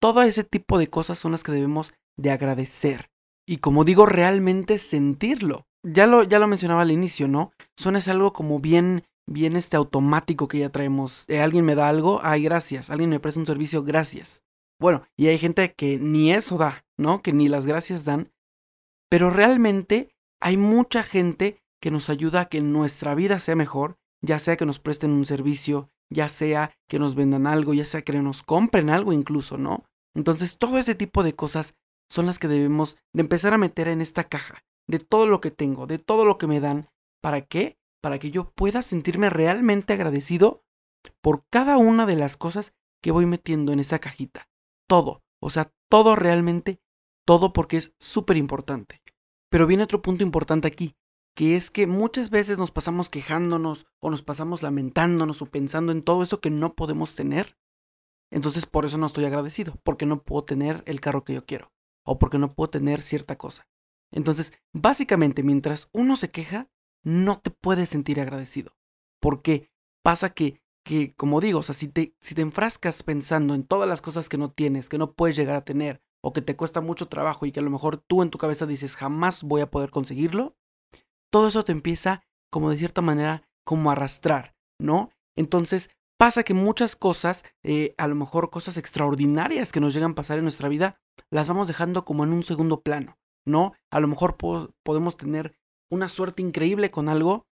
Todo 0.00 0.22
ese 0.22 0.44
tipo 0.44 0.78
de 0.78 0.88
cosas 0.88 1.18
son 1.18 1.32
las 1.32 1.42
que 1.42 1.52
debemos 1.52 1.92
de 2.16 2.30
agradecer. 2.30 3.10
Y 3.46 3.58
como 3.58 3.84
digo, 3.84 4.06
realmente 4.06 4.78
sentirlo. 4.78 5.66
Ya 5.82 6.06
lo, 6.06 6.22
ya 6.22 6.38
lo 6.38 6.46
mencionaba 6.46 6.82
al 6.82 6.90
inicio, 6.90 7.28
¿no? 7.28 7.52
Son 7.76 7.96
es 7.96 8.08
algo 8.08 8.32
como 8.32 8.60
bien, 8.60 9.04
bien 9.26 9.56
este 9.56 9.76
automático 9.76 10.48
que 10.48 10.58
ya 10.58 10.70
traemos. 10.70 11.24
Eh, 11.28 11.40
alguien 11.40 11.64
me 11.64 11.74
da 11.74 11.88
algo, 11.88 12.20
ay, 12.22 12.42
gracias. 12.42 12.90
Alguien 12.90 13.10
me 13.10 13.20
presta 13.20 13.40
un 13.40 13.46
servicio, 13.46 13.82
gracias. 13.82 14.44
Bueno, 14.80 15.02
y 15.16 15.26
hay 15.26 15.38
gente 15.38 15.74
que 15.74 15.98
ni 15.98 16.32
eso 16.32 16.56
da, 16.56 16.84
¿no? 16.96 17.22
Que 17.22 17.32
ni 17.32 17.48
las 17.48 17.66
gracias 17.66 18.04
dan. 18.04 18.32
Pero 19.10 19.30
realmente 19.30 20.14
hay 20.40 20.56
mucha 20.56 21.02
gente 21.02 21.62
que 21.82 21.90
nos 21.90 22.08
ayuda 22.08 22.42
a 22.42 22.44
que 22.46 22.60
nuestra 22.60 23.14
vida 23.14 23.40
sea 23.40 23.56
mejor, 23.56 23.98
ya 24.22 24.38
sea 24.38 24.56
que 24.56 24.66
nos 24.66 24.78
presten 24.78 25.10
un 25.10 25.26
servicio, 25.26 25.90
ya 26.10 26.28
sea 26.28 26.72
que 26.88 26.98
nos 26.98 27.14
vendan 27.14 27.46
algo, 27.46 27.74
ya 27.74 27.84
sea 27.84 28.02
que 28.02 28.12
nos 28.12 28.42
compren 28.42 28.90
algo 28.90 29.12
incluso, 29.12 29.58
¿no? 29.58 29.84
Entonces, 30.14 30.58
todo 30.58 30.78
ese 30.78 30.94
tipo 30.94 31.22
de 31.22 31.34
cosas 31.34 31.74
son 32.08 32.26
las 32.26 32.38
que 32.38 32.48
debemos 32.48 32.96
de 33.12 33.22
empezar 33.22 33.54
a 33.54 33.58
meter 33.58 33.88
en 33.88 34.00
esta 34.00 34.24
caja, 34.24 34.64
de 34.88 34.98
todo 34.98 35.26
lo 35.26 35.40
que 35.40 35.50
tengo, 35.50 35.86
de 35.86 35.98
todo 35.98 36.24
lo 36.24 36.38
que 36.38 36.46
me 36.46 36.60
dan. 36.60 36.88
¿Para 37.22 37.42
qué? 37.42 37.78
Para 38.02 38.18
que 38.18 38.30
yo 38.30 38.50
pueda 38.50 38.82
sentirme 38.82 39.30
realmente 39.30 39.92
agradecido 39.92 40.64
por 41.22 41.44
cada 41.50 41.76
una 41.78 42.06
de 42.06 42.16
las 42.16 42.36
cosas 42.36 42.72
que 43.02 43.12
voy 43.12 43.26
metiendo 43.26 43.72
en 43.72 43.80
esa 43.80 43.98
cajita. 43.98 44.48
todo. 44.86 45.22
O 45.40 45.50
sea, 45.50 45.72
todo 45.88 46.16
realmente, 46.16 46.80
todo 47.24 47.52
porque 47.52 47.76
es 47.76 47.94
súper 47.98 48.36
importante. 48.36 49.02
Pero 49.48 49.66
viene 49.66 49.84
otro 49.84 50.02
punto 50.02 50.24
importante 50.24 50.66
aquí, 50.68 50.96
que 51.36 51.56
es 51.56 51.70
que 51.70 51.86
muchas 51.86 52.28
veces 52.28 52.58
nos 52.58 52.72
pasamos 52.72 53.08
quejándonos 53.08 53.86
o 54.00 54.10
nos 54.10 54.22
pasamos 54.22 54.62
lamentándonos 54.62 55.42
o 55.42 55.46
pensando 55.46 55.92
en 55.92 56.02
todo 56.02 56.22
eso 56.22 56.40
que 56.40 56.50
no 56.50 56.74
podemos 56.74 57.14
tener. 57.14 57.56
Entonces 58.30 58.66
por 58.66 58.84
eso 58.84 58.98
no 58.98 59.06
estoy 59.06 59.24
agradecido, 59.24 59.74
porque 59.82 60.06
no 60.06 60.22
puedo 60.22 60.44
tener 60.44 60.82
el 60.86 61.00
carro 61.00 61.24
que 61.24 61.34
yo 61.34 61.44
quiero 61.44 61.72
o 62.04 62.18
porque 62.18 62.38
no 62.38 62.54
puedo 62.54 62.70
tener 62.70 63.02
cierta 63.02 63.36
cosa. 63.36 63.68
Entonces, 64.12 64.52
básicamente, 64.72 65.42
mientras 65.42 65.88
uno 65.92 66.16
se 66.16 66.28
queja, 66.28 66.68
no 67.04 67.38
te 67.40 67.50
puedes 67.50 67.88
sentir 67.88 68.20
agradecido. 68.20 68.74
Porque 69.20 69.70
pasa 70.02 70.30
que, 70.30 70.60
que 70.84 71.14
como 71.14 71.40
digo, 71.40 71.60
o 71.60 71.62
sea, 71.62 71.74
si 71.74 71.88
te, 71.88 72.14
si 72.20 72.34
te 72.34 72.42
enfrascas 72.42 73.02
pensando 73.02 73.54
en 73.54 73.64
todas 73.64 73.88
las 73.88 74.02
cosas 74.02 74.28
que 74.28 74.38
no 74.38 74.50
tienes, 74.50 74.88
que 74.88 74.98
no 74.98 75.12
puedes 75.12 75.36
llegar 75.36 75.56
a 75.56 75.64
tener, 75.64 76.02
o 76.22 76.32
que 76.32 76.42
te 76.42 76.56
cuesta 76.56 76.80
mucho 76.80 77.08
trabajo 77.08 77.46
y 77.46 77.52
que 77.52 77.60
a 77.60 77.62
lo 77.62 77.70
mejor 77.70 77.98
tú 77.98 78.22
en 78.22 78.30
tu 78.30 78.38
cabeza 78.38 78.66
dices 78.66 78.96
jamás 78.96 79.42
voy 79.42 79.62
a 79.62 79.70
poder 79.70 79.90
conseguirlo, 79.90 80.56
todo 81.30 81.48
eso 81.48 81.64
te 81.64 81.72
empieza 81.72 82.24
como 82.50 82.70
de 82.70 82.76
cierta 82.76 83.00
manera 83.00 83.48
como 83.64 83.90
a 83.90 83.92
arrastrar, 83.92 84.54
¿no? 84.78 85.10
Entonces 85.36 85.90
pasa 86.20 86.42
que 86.42 86.52
muchas 86.52 86.96
cosas, 86.96 87.44
eh, 87.62 87.94
a 87.96 88.06
lo 88.06 88.14
mejor 88.14 88.50
cosas 88.50 88.76
extraordinarias 88.76 89.72
que 89.72 89.80
nos 89.80 89.94
llegan 89.94 90.10
a 90.10 90.14
pasar 90.14 90.36
en 90.36 90.44
nuestra 90.44 90.68
vida, 90.68 91.00
las 91.30 91.48
vamos 91.48 91.66
dejando 91.66 92.04
como 92.04 92.24
en 92.24 92.34
un 92.34 92.42
segundo 92.42 92.82
plano, 92.82 93.18
¿no? 93.46 93.72
A 93.90 94.00
lo 94.00 94.06
mejor 94.06 94.36
podemos 94.36 95.16
tener 95.16 95.56
una 95.90 96.10
suerte 96.10 96.42
increíble 96.42 96.90
con 96.90 97.08
algo, 97.08 97.46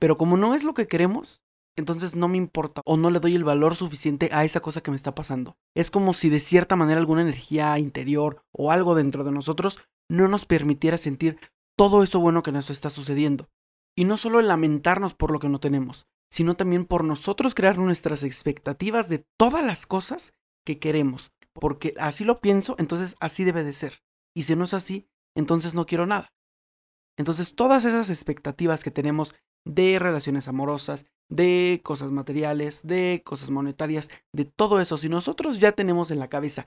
pero 0.00 0.16
como 0.16 0.36
no 0.36 0.56
es 0.56 0.64
lo 0.64 0.74
que 0.74 0.88
queremos, 0.88 1.44
entonces 1.76 2.16
no 2.16 2.26
me 2.26 2.38
importa 2.38 2.80
o 2.84 2.96
no 2.96 3.08
le 3.08 3.20
doy 3.20 3.36
el 3.36 3.44
valor 3.44 3.76
suficiente 3.76 4.30
a 4.32 4.44
esa 4.44 4.58
cosa 4.58 4.80
que 4.80 4.90
me 4.90 4.96
está 4.96 5.14
pasando. 5.14 5.56
Es 5.76 5.92
como 5.92 6.12
si 6.12 6.28
de 6.28 6.40
cierta 6.40 6.74
manera 6.74 6.98
alguna 6.98 7.22
energía 7.22 7.78
interior 7.78 8.42
o 8.50 8.72
algo 8.72 8.96
dentro 8.96 9.22
de 9.22 9.30
nosotros 9.30 9.78
no 10.10 10.26
nos 10.26 10.44
permitiera 10.44 10.98
sentir 10.98 11.38
todo 11.78 12.02
eso 12.02 12.18
bueno 12.18 12.42
que 12.42 12.50
nos 12.50 12.68
está 12.68 12.90
sucediendo. 12.90 13.48
Y 13.96 14.06
no 14.06 14.16
solo 14.16 14.42
lamentarnos 14.42 15.14
por 15.14 15.30
lo 15.30 15.38
que 15.38 15.48
no 15.48 15.60
tenemos, 15.60 16.08
sino 16.32 16.56
también 16.56 16.86
por 16.86 17.04
nosotros 17.04 17.54
crear 17.54 17.76
nuestras 17.76 18.22
expectativas 18.22 19.10
de 19.10 19.26
todas 19.38 19.62
las 19.62 19.86
cosas 19.86 20.32
que 20.64 20.78
queremos. 20.78 21.30
Porque 21.52 21.94
así 21.98 22.24
lo 22.24 22.40
pienso, 22.40 22.74
entonces 22.78 23.16
así 23.20 23.44
debe 23.44 23.62
de 23.62 23.74
ser. 23.74 24.02
Y 24.34 24.44
si 24.44 24.56
no 24.56 24.64
es 24.64 24.72
así, 24.72 25.06
entonces 25.36 25.74
no 25.74 25.84
quiero 25.84 26.06
nada. 26.06 26.32
Entonces 27.18 27.54
todas 27.54 27.84
esas 27.84 28.08
expectativas 28.08 28.82
que 28.82 28.90
tenemos 28.90 29.34
de 29.66 29.98
relaciones 29.98 30.48
amorosas, 30.48 31.04
de 31.28 31.82
cosas 31.84 32.10
materiales, 32.10 32.80
de 32.82 33.22
cosas 33.24 33.50
monetarias, 33.50 34.08
de 34.32 34.46
todo 34.46 34.80
eso, 34.80 34.96
si 34.96 35.10
nosotros 35.10 35.58
ya 35.58 35.72
tenemos 35.72 36.10
en 36.10 36.18
la 36.18 36.28
cabeza 36.28 36.66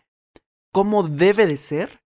cómo 0.71 1.01
debe 1.01 1.47
de 1.47 1.57
ser, 1.57 2.03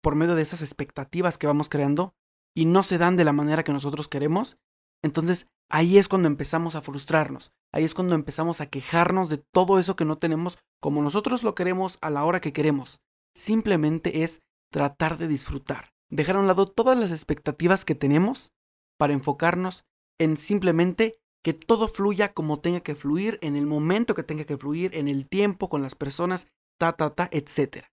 por 0.00 0.14
medio 0.14 0.36
de 0.36 0.42
esas 0.42 0.62
expectativas 0.62 1.38
que 1.38 1.48
vamos 1.48 1.68
creando, 1.68 2.14
y 2.54 2.66
no 2.66 2.84
se 2.84 2.98
dan 2.98 3.16
de 3.16 3.24
la 3.24 3.32
manera 3.32 3.64
que 3.64 3.72
nosotros 3.72 4.06
queremos, 4.06 4.58
entonces 5.02 5.46
ahí 5.70 5.98
es 5.98 6.08
cuando 6.08 6.28
empezamos 6.28 6.74
a 6.74 6.82
frustrarnos, 6.82 7.52
ahí 7.72 7.84
es 7.84 7.94
cuando 7.94 8.14
empezamos 8.14 8.60
a 8.60 8.66
quejarnos 8.66 9.28
de 9.28 9.38
todo 9.38 9.78
eso 9.78 9.96
que 9.96 10.04
no 10.04 10.18
tenemos 10.18 10.58
como 10.80 11.02
nosotros 11.02 11.42
lo 11.42 11.54
queremos 11.54 11.98
a 12.00 12.10
la 12.10 12.24
hora 12.24 12.40
que 12.40 12.52
queremos. 12.52 13.00
Simplemente 13.34 14.24
es 14.24 14.42
tratar 14.72 15.18
de 15.18 15.28
disfrutar, 15.28 15.90
dejar 16.10 16.36
a 16.36 16.40
un 16.40 16.46
lado 16.46 16.66
todas 16.66 16.98
las 16.98 17.10
expectativas 17.10 17.84
que 17.84 17.94
tenemos 17.94 18.52
para 18.98 19.12
enfocarnos 19.12 19.84
en 20.18 20.36
simplemente 20.36 21.20
que 21.42 21.54
todo 21.54 21.88
fluya 21.88 22.32
como 22.32 22.60
tenga 22.60 22.80
que 22.80 22.94
fluir, 22.94 23.38
en 23.42 23.56
el 23.56 23.66
momento 23.66 24.14
que 24.14 24.22
tenga 24.22 24.44
que 24.44 24.58
fluir, 24.58 24.94
en 24.94 25.08
el 25.08 25.26
tiempo, 25.26 25.68
con 25.68 25.82
las 25.82 25.94
personas, 25.94 26.48
ta, 26.78 26.92
ta, 26.92 27.14
ta, 27.14 27.28
etc. 27.32 27.86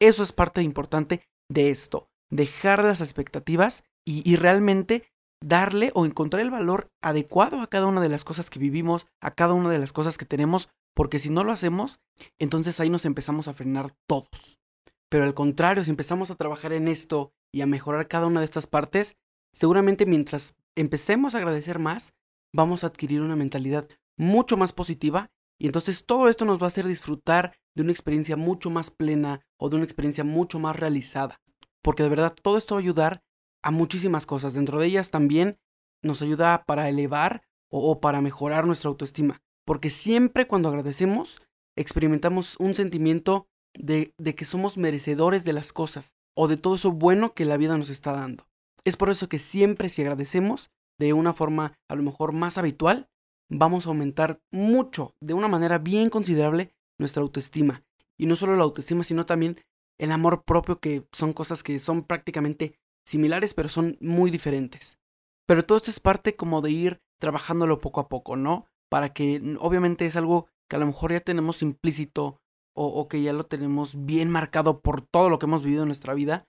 Eso 0.00 0.22
es 0.22 0.32
parte 0.32 0.62
importante 0.62 1.22
de 1.50 1.70
esto, 1.70 2.08
dejar 2.30 2.82
las 2.82 3.00
expectativas 3.00 3.84
y, 4.06 4.28
y 4.28 4.36
realmente 4.36 5.11
darle 5.42 5.90
o 5.94 6.06
encontrar 6.06 6.42
el 6.42 6.50
valor 6.50 6.90
adecuado 7.00 7.60
a 7.60 7.66
cada 7.66 7.86
una 7.86 8.00
de 8.00 8.08
las 8.08 8.24
cosas 8.24 8.50
que 8.50 8.58
vivimos, 8.58 9.06
a 9.20 9.32
cada 9.32 9.54
una 9.54 9.70
de 9.70 9.78
las 9.78 9.92
cosas 9.92 10.18
que 10.18 10.24
tenemos, 10.24 10.68
porque 10.94 11.18
si 11.18 11.30
no 11.30 11.44
lo 11.44 11.52
hacemos, 11.52 12.00
entonces 12.38 12.80
ahí 12.80 12.90
nos 12.90 13.04
empezamos 13.04 13.48
a 13.48 13.54
frenar 13.54 13.92
todos. 14.06 14.60
Pero 15.08 15.24
al 15.24 15.34
contrario, 15.34 15.84
si 15.84 15.90
empezamos 15.90 16.30
a 16.30 16.36
trabajar 16.36 16.72
en 16.72 16.88
esto 16.88 17.32
y 17.52 17.60
a 17.60 17.66
mejorar 17.66 18.08
cada 18.08 18.26
una 18.26 18.40
de 18.40 18.46
estas 18.46 18.66
partes, 18.66 19.16
seguramente 19.52 20.06
mientras 20.06 20.54
empecemos 20.74 21.34
a 21.34 21.38
agradecer 21.38 21.78
más, 21.78 22.14
vamos 22.54 22.84
a 22.84 22.88
adquirir 22.88 23.20
una 23.20 23.36
mentalidad 23.36 23.88
mucho 24.16 24.56
más 24.56 24.72
positiva 24.72 25.30
y 25.58 25.66
entonces 25.66 26.06
todo 26.06 26.28
esto 26.28 26.44
nos 26.44 26.60
va 26.60 26.64
a 26.64 26.68
hacer 26.68 26.86
disfrutar 26.86 27.54
de 27.74 27.82
una 27.82 27.92
experiencia 27.92 28.36
mucho 28.36 28.70
más 28.70 28.90
plena 28.90 29.40
o 29.58 29.68
de 29.68 29.76
una 29.76 29.84
experiencia 29.84 30.24
mucho 30.24 30.58
más 30.58 30.76
realizada. 30.76 31.40
Porque 31.82 32.02
de 32.02 32.08
verdad 32.08 32.34
todo 32.40 32.56
esto 32.56 32.74
va 32.74 32.80
a 32.80 32.82
ayudar 32.82 33.22
a 33.62 33.70
muchísimas 33.70 34.26
cosas. 34.26 34.54
Dentro 34.54 34.78
de 34.78 34.86
ellas 34.86 35.10
también 35.10 35.58
nos 36.02 36.22
ayuda 36.22 36.64
para 36.66 36.88
elevar 36.88 37.42
o, 37.70 38.00
para 38.00 38.20
mejorar 38.20 38.66
nuestra 38.66 38.88
autoestima. 38.88 39.40
Porque 39.64 39.90
siempre 39.90 40.46
cuando 40.46 40.68
agradecemos 40.68 41.40
experimentamos 41.76 42.56
un 42.58 42.74
sentimiento 42.74 43.46
de, 43.74 44.12
de 44.18 44.34
que 44.34 44.44
somos 44.44 44.76
merecedores 44.76 45.44
de 45.44 45.54
las 45.54 45.72
cosas 45.72 46.16
o 46.36 46.48
de 46.48 46.56
todo 46.56 46.74
eso 46.74 46.92
bueno 46.92 47.32
que 47.32 47.44
la 47.44 47.56
vida 47.56 47.78
nos 47.78 47.88
está 47.88 48.12
dando. 48.12 48.46
Es 48.84 48.96
por 48.96 49.10
eso 49.10 49.28
que 49.28 49.38
siempre 49.38 49.88
si 49.88 50.02
agradecemos 50.02 50.70
de 50.98 51.12
una 51.12 51.32
forma 51.32 51.78
a 51.88 51.94
lo 51.94 52.02
mejor 52.02 52.32
más 52.32 52.58
habitual, 52.58 53.08
vamos 53.48 53.86
a 53.86 53.90
aumentar 53.90 54.40
mucho, 54.50 55.14
de 55.20 55.34
una 55.34 55.48
manera 55.48 55.78
bien 55.78 56.10
considerable, 56.10 56.74
nuestra 56.98 57.22
autoestima. 57.22 57.84
Y 58.18 58.26
no 58.26 58.36
solo 58.36 58.56
la 58.56 58.64
autoestima, 58.64 59.04
sino 59.04 59.26
también 59.26 59.60
el 59.98 60.12
amor 60.12 60.44
propio, 60.44 60.78
que 60.80 61.06
son 61.12 61.32
cosas 61.32 61.62
que 61.62 61.78
son 61.78 62.04
prácticamente 62.04 62.78
similares, 63.06 63.54
pero 63.54 63.68
son 63.68 63.96
muy 64.00 64.30
diferentes. 64.30 64.98
Pero 65.46 65.64
todo 65.64 65.78
esto 65.78 65.90
es 65.90 66.00
parte 66.00 66.36
como 66.36 66.60
de 66.60 66.70
ir 66.70 67.00
trabajándolo 67.20 67.80
poco 67.80 68.00
a 68.00 68.08
poco, 68.08 68.36
¿no? 68.36 68.66
Para 68.90 69.12
que 69.12 69.56
obviamente 69.60 70.06
es 70.06 70.16
algo 70.16 70.48
que 70.68 70.76
a 70.76 70.78
lo 70.78 70.86
mejor 70.86 71.12
ya 71.12 71.20
tenemos 71.20 71.62
implícito 71.62 72.38
o, 72.74 72.86
o 72.86 73.08
que 73.08 73.22
ya 73.22 73.32
lo 73.32 73.46
tenemos 73.46 74.04
bien 74.04 74.30
marcado 74.30 74.80
por 74.80 75.02
todo 75.02 75.28
lo 75.28 75.38
que 75.38 75.46
hemos 75.46 75.62
vivido 75.62 75.82
en 75.82 75.88
nuestra 75.88 76.14
vida, 76.14 76.46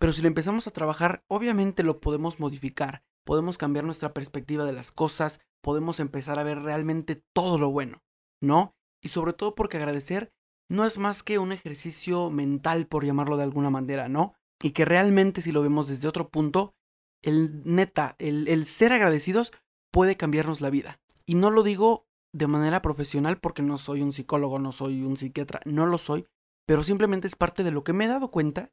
pero 0.00 0.14
si 0.14 0.22
lo 0.22 0.28
empezamos 0.28 0.66
a 0.66 0.70
trabajar, 0.70 1.24
obviamente 1.28 1.82
lo 1.82 2.00
podemos 2.00 2.40
modificar, 2.40 3.02
podemos 3.26 3.58
cambiar 3.58 3.84
nuestra 3.84 4.14
perspectiva 4.14 4.64
de 4.64 4.72
las 4.72 4.92
cosas, 4.92 5.40
podemos 5.62 6.00
empezar 6.00 6.38
a 6.38 6.42
ver 6.42 6.60
realmente 6.60 7.22
todo 7.34 7.58
lo 7.58 7.70
bueno, 7.70 8.02
¿no? 8.40 8.74
Y 9.02 9.10
sobre 9.10 9.34
todo 9.34 9.54
porque 9.54 9.76
agradecer 9.76 10.32
no 10.70 10.86
es 10.86 10.96
más 10.96 11.22
que 11.22 11.38
un 11.38 11.52
ejercicio 11.52 12.30
mental, 12.30 12.86
por 12.86 13.04
llamarlo 13.04 13.36
de 13.36 13.42
alguna 13.42 13.68
manera, 13.68 14.08
¿no? 14.08 14.34
Y 14.62 14.72
que 14.72 14.84
realmente 14.84 15.42
si 15.42 15.52
lo 15.52 15.62
vemos 15.62 15.88
desde 15.88 16.08
otro 16.08 16.28
punto, 16.28 16.74
el 17.22 17.62
neta, 17.64 18.16
el, 18.18 18.48
el 18.48 18.64
ser 18.64 18.92
agradecidos 18.92 19.52
puede 19.90 20.16
cambiarnos 20.16 20.60
la 20.60 20.70
vida. 20.70 21.00
Y 21.26 21.34
no 21.34 21.50
lo 21.50 21.62
digo 21.62 22.06
de 22.32 22.46
manera 22.46 22.82
profesional 22.82 23.38
porque 23.38 23.62
no 23.62 23.76
soy 23.76 24.02
un 24.02 24.12
psicólogo, 24.12 24.58
no 24.58 24.72
soy 24.72 25.02
un 25.02 25.16
psiquiatra, 25.16 25.60
no 25.64 25.86
lo 25.86 25.98
soy, 25.98 26.26
pero 26.66 26.84
simplemente 26.84 27.26
es 27.26 27.36
parte 27.36 27.64
de 27.64 27.72
lo 27.72 27.82
que 27.84 27.92
me 27.92 28.04
he 28.04 28.08
dado 28.08 28.30
cuenta 28.30 28.72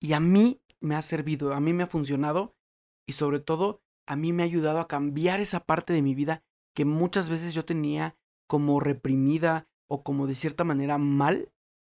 y 0.00 0.12
a 0.12 0.20
mí 0.20 0.62
me 0.80 0.94
ha 0.94 1.02
servido, 1.02 1.52
a 1.52 1.60
mí 1.60 1.72
me 1.72 1.82
ha 1.82 1.86
funcionado 1.86 2.54
y 3.06 3.12
sobre 3.12 3.40
todo 3.40 3.82
a 4.06 4.16
mí 4.16 4.32
me 4.32 4.42
ha 4.42 4.46
ayudado 4.46 4.78
a 4.78 4.88
cambiar 4.88 5.40
esa 5.40 5.64
parte 5.64 5.92
de 5.92 6.02
mi 6.02 6.14
vida 6.14 6.42
que 6.74 6.84
muchas 6.84 7.28
veces 7.28 7.52
yo 7.52 7.64
tenía 7.64 8.16
como 8.46 8.80
reprimida 8.80 9.68
o 9.88 10.02
como 10.02 10.26
de 10.26 10.34
cierta 10.34 10.64
manera 10.64 10.96
mal 10.98 11.52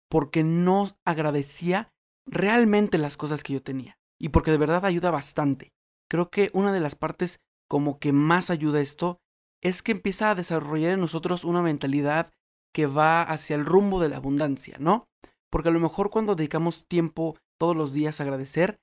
porque 0.10 0.44
no 0.44 0.86
agradecía 1.06 1.93
realmente 2.26 2.98
las 2.98 3.18
cosas 3.18 3.44
que 3.44 3.54
yo 3.54 3.62
tenía 3.62 3.98
y 4.20 4.30
porque 4.30 4.52
de 4.52 4.58
verdad 4.58 4.86
ayuda 4.86 5.12
bastante. 5.12 5.74
Creo 6.10 6.30
que 6.30 6.50
una 6.54 6.72
de 6.72 6.80
las 6.80 6.96
partes 6.96 7.40
como 7.68 8.00
que 8.00 8.14
más 8.14 8.50
ayuda 8.50 8.82
esto 8.82 9.20
es 9.62 9.82
que 9.82 9.94
empieza 9.94 10.30
a 10.30 10.36
desarrollar 10.36 10.94
en 10.94 11.00
nosotros 11.00 11.44
una 11.44 11.62
mentalidad 11.62 12.32
que 12.74 12.86
va 12.86 13.22
hacia 13.22 13.56
el 13.56 13.66
rumbo 13.66 14.00
de 14.00 14.10
la 14.10 14.18
abundancia, 14.18 14.78
¿no? 14.80 15.08
Porque 15.50 15.70
a 15.70 15.72
lo 15.72 15.80
mejor 15.80 16.10
cuando 16.10 16.36
dedicamos 16.36 16.86
tiempo 16.88 17.38
todos 17.60 17.76
los 17.76 17.94
días 17.94 18.20
agradecer, 18.20 18.80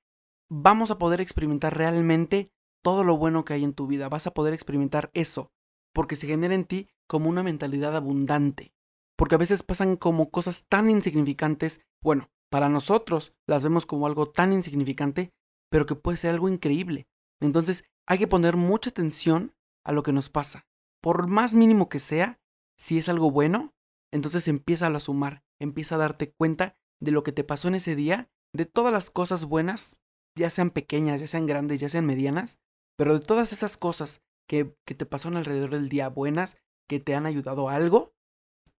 vamos 0.49 0.90
a 0.90 0.99
poder 0.99 1.20
experimentar 1.20 1.76
realmente 1.76 2.50
todo 2.82 3.04
lo 3.04 3.16
bueno 3.16 3.44
que 3.44 3.54
hay 3.54 3.64
en 3.64 3.75
tu 3.75 3.87
vida. 3.87 4.09
Vas 4.09 4.26
a 4.26 4.32
poder 4.32 4.54
experimentar 4.54 5.11
eso, 5.12 5.50
porque 5.92 6.16
se 6.16 6.26
genera 6.26 6.54
en 6.54 6.64
ti 6.64 6.88
como 7.06 7.28
una 7.28 7.42
mentalidad 7.42 7.97
abundante. 7.97 8.73
Porque 9.16 9.35
a 9.35 9.38
veces 9.38 9.62
pasan 9.62 9.97
como 9.97 10.30
cosas 10.30 10.64
tan 10.68 10.88
insignificantes, 10.88 11.80
bueno, 12.00 12.30
para 12.50 12.69
nosotros 12.69 13.33
las 13.47 13.62
vemos 13.62 13.87
como 13.87 14.07
algo 14.07 14.26
tan 14.26 14.52
insignificante, 14.52 15.33
pero 15.71 15.87
que 15.87 15.95
puede 15.95 16.19
ser 16.19 16.33
algo 16.33 16.49
increíble. 16.49 17.07
Entonces 17.40 17.85
hay 18.07 18.19
que 18.19 18.28
poner 18.28 18.57
mucha 18.57 18.90
atención 18.90 19.54
a 19.85 19.92
lo 19.92 20.02
que 20.02 20.12
nos 20.12 20.28
pasa. 20.28 20.66
Por 21.00 21.28
más 21.28 21.54
mínimo 21.54 21.88
que 21.88 22.00
sea, 22.00 22.40
si 22.76 22.99
es 22.99 23.09
algo 23.09 23.30
bueno, 23.30 23.73
entonces 24.12 24.49
empieza 24.49 24.88
a 24.88 25.00
sumar, 25.00 25.42
empieza 25.61 25.95
a 25.95 25.99
darte 25.99 26.33
cuenta 26.33 26.76
de 27.00 27.12
lo 27.12 27.23
que 27.23 27.33
te 27.33 27.45
pasó 27.45 27.69
en 27.69 27.76
ese 27.76 27.95
día 27.95 28.28
de 28.52 28.66
todas 28.66 28.92
las 28.92 29.11
cosas 29.11 29.45
buenas, 29.45 29.97
ya 30.37 30.50
sean 30.50 30.71
pequeñas, 30.71 31.21
ya 31.21 31.28
sean 31.28 31.47
grandes, 31.47 31.80
ya 31.80 31.88
sean 31.88 32.04
medianas, 32.04 32.59
pero 32.97 33.14
de 33.14 33.25
todas 33.25 33.52
esas 33.52 33.76
cosas 33.76 34.23
que, 34.49 34.76
que 34.85 34.95
te 34.95 35.07
pasaron 35.07 35.37
alrededor 35.37 35.71
del 35.71 35.88
día 35.88 36.09
buenas, 36.09 36.57
que 36.88 36.99
te 36.99 37.14
han 37.14 37.26
ayudado 37.26 37.69
a 37.69 37.76
algo, 37.76 38.12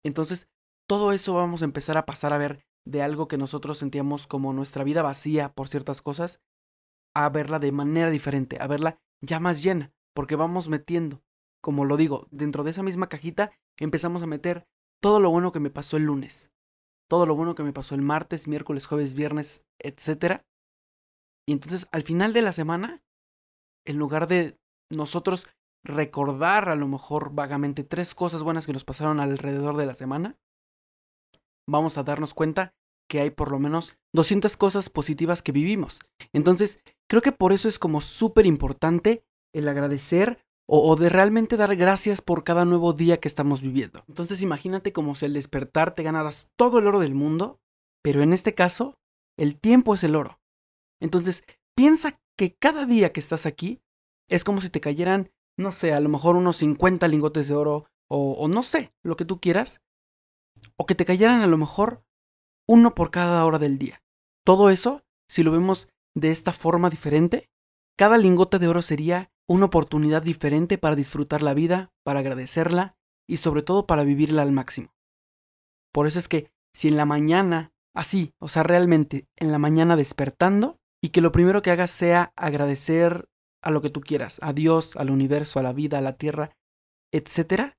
entonces 0.03 0.49
todo 0.87 1.13
eso 1.13 1.33
vamos 1.33 1.61
a 1.61 1.65
empezar 1.65 1.97
a 1.97 2.05
pasar 2.05 2.33
a 2.33 2.37
ver 2.37 2.65
de 2.85 3.01
algo 3.01 3.27
que 3.27 3.37
nosotros 3.37 3.77
sentíamos 3.77 4.27
como 4.27 4.53
nuestra 4.53 4.83
vida 4.83 5.01
vacía 5.01 5.53
por 5.53 5.67
ciertas 5.67 6.01
cosas, 6.01 6.41
a 7.15 7.29
verla 7.29 7.59
de 7.59 7.71
manera 7.71 8.09
diferente, 8.09 8.57
a 8.59 8.67
verla 8.67 8.97
ya 9.21 9.39
más 9.39 9.61
llena, 9.61 9.93
porque 10.13 10.35
vamos 10.35 10.69
metiendo, 10.69 11.21
como 11.61 11.85
lo 11.85 11.97
digo, 11.97 12.27
dentro 12.31 12.63
de 12.63 12.71
esa 12.71 12.83
misma 12.83 13.07
cajita 13.07 13.51
empezamos 13.77 14.23
a 14.23 14.27
meter 14.27 14.67
todo 15.01 15.19
lo 15.19 15.29
bueno 15.29 15.51
que 15.51 15.59
me 15.59 15.69
pasó 15.69 15.97
el 15.97 16.03
lunes, 16.03 16.51
todo 17.07 17.25
lo 17.25 17.35
bueno 17.35 17.55
que 17.55 17.63
me 17.63 17.73
pasó 17.73 17.95
el 17.95 18.01
martes, 18.01 18.47
miércoles, 18.47 18.87
jueves, 18.87 19.13
viernes, 19.13 19.65
etc. 19.79 20.43
Y 21.45 21.53
entonces 21.53 21.87
al 21.91 22.03
final 22.03 22.33
de 22.33 22.41
la 22.41 22.53
semana, 22.53 23.03
en 23.85 23.97
lugar 23.97 24.27
de 24.27 24.57
nosotros 24.89 25.47
recordar 25.83 26.69
a 26.69 26.75
lo 26.75 26.87
mejor 26.87 27.33
vagamente 27.33 27.83
tres 27.83 28.13
cosas 28.13 28.43
buenas 28.43 28.65
que 28.65 28.73
nos 28.73 28.85
pasaron 28.85 29.19
alrededor 29.19 29.77
de 29.77 29.85
la 29.85 29.95
semana, 29.95 30.37
vamos 31.67 31.97
a 31.97 32.03
darnos 32.03 32.33
cuenta 32.33 32.73
que 33.09 33.19
hay 33.19 33.29
por 33.29 33.51
lo 33.51 33.59
menos 33.59 33.97
200 34.13 34.55
cosas 34.55 34.89
positivas 34.89 35.41
que 35.41 35.51
vivimos. 35.51 35.99
Entonces, 36.31 36.79
creo 37.09 37.21
que 37.21 37.33
por 37.33 37.51
eso 37.51 37.67
es 37.67 37.77
como 37.77 37.99
súper 37.99 38.45
importante 38.45 39.25
el 39.53 39.67
agradecer 39.67 40.39
o, 40.73 40.95
de 40.95 41.09
realmente 41.09 41.57
dar 41.57 41.75
gracias 41.75 42.21
por 42.21 42.45
cada 42.45 42.63
nuevo 42.63 42.93
día 42.93 43.19
que 43.19 43.27
estamos 43.27 43.61
viviendo. 43.61 44.05
Entonces, 44.07 44.41
imagínate 44.41 44.93
como 44.93 45.15
si 45.15 45.25
al 45.25 45.33
despertar 45.33 45.93
te 45.93 46.03
ganaras 46.03 46.49
todo 46.55 46.79
el 46.79 46.87
oro 46.87 47.01
del 47.01 47.13
mundo, 47.13 47.59
pero 48.01 48.21
en 48.21 48.31
este 48.31 48.53
caso, 48.53 48.97
el 49.37 49.59
tiempo 49.59 49.93
es 49.93 50.05
el 50.05 50.15
oro. 50.15 50.39
Entonces, 51.01 51.43
piensa 51.75 52.21
que 52.37 52.55
cada 52.55 52.85
día 52.85 53.11
que 53.11 53.19
estás 53.19 53.45
aquí 53.45 53.81
es 54.29 54.45
como 54.45 54.61
si 54.61 54.69
te 54.69 54.79
cayeran, 54.79 55.29
no 55.57 55.73
sé, 55.73 55.91
a 55.91 55.99
lo 55.99 56.07
mejor 56.07 56.37
unos 56.37 56.55
50 56.57 57.05
lingotes 57.09 57.49
de 57.49 57.55
oro 57.55 57.87
o, 58.09 58.31
o 58.33 58.47
no 58.47 58.63
sé, 58.63 58.93
lo 59.03 59.17
que 59.17 59.25
tú 59.25 59.41
quieras, 59.41 59.81
o 60.77 60.85
que 60.85 60.95
te 60.95 61.05
cayeran 61.05 61.41
a 61.41 61.47
lo 61.47 61.57
mejor 61.57 62.03
uno 62.67 62.95
por 62.95 63.11
cada 63.11 63.45
hora 63.45 63.59
del 63.59 63.77
día. 63.77 64.01
Todo 64.45 64.69
eso, 64.69 65.03
si 65.29 65.43
lo 65.43 65.51
vemos 65.51 65.89
de 66.15 66.31
esta 66.31 66.53
forma 66.53 66.89
diferente, 66.89 67.49
cada 67.97 68.17
lingote 68.17 68.59
de 68.59 68.67
oro 68.67 68.81
sería 68.81 69.31
una 69.47 69.65
oportunidad 69.65 70.21
diferente 70.21 70.77
para 70.77 70.95
disfrutar 70.95 71.41
la 71.41 71.53
vida, 71.53 71.91
para 72.03 72.19
agradecerla 72.19 72.95
y 73.27 73.37
sobre 73.37 73.61
todo 73.61 73.85
para 73.85 74.03
vivirla 74.03 74.41
al 74.41 74.51
máximo. 74.51 74.93
Por 75.91 76.07
eso 76.07 76.19
es 76.19 76.27
que 76.27 76.51
si 76.73 76.87
en 76.87 76.97
la 76.97 77.05
mañana, 77.05 77.73
así, 77.93 78.33
o 78.39 78.47
sea, 78.47 78.63
realmente 78.63 79.27
en 79.35 79.51
la 79.51 79.59
mañana 79.59 79.95
despertando, 79.95 80.79
y 81.03 81.09
que 81.09 81.21
lo 81.21 81.31
primero 81.31 81.61
que 81.61 81.71
hagas 81.71 81.91
sea 81.91 82.31
agradecer 82.35 83.27
a 83.61 83.71
lo 83.71 83.81
que 83.81 83.89
tú 83.89 84.01
quieras, 84.01 84.39
a 84.41 84.53
Dios, 84.53 84.95
al 84.95 85.09
universo, 85.09 85.59
a 85.59 85.63
la 85.63 85.73
vida, 85.73 85.97
a 85.97 86.01
la 86.01 86.17
tierra, 86.17 86.55
etcétera, 87.11 87.77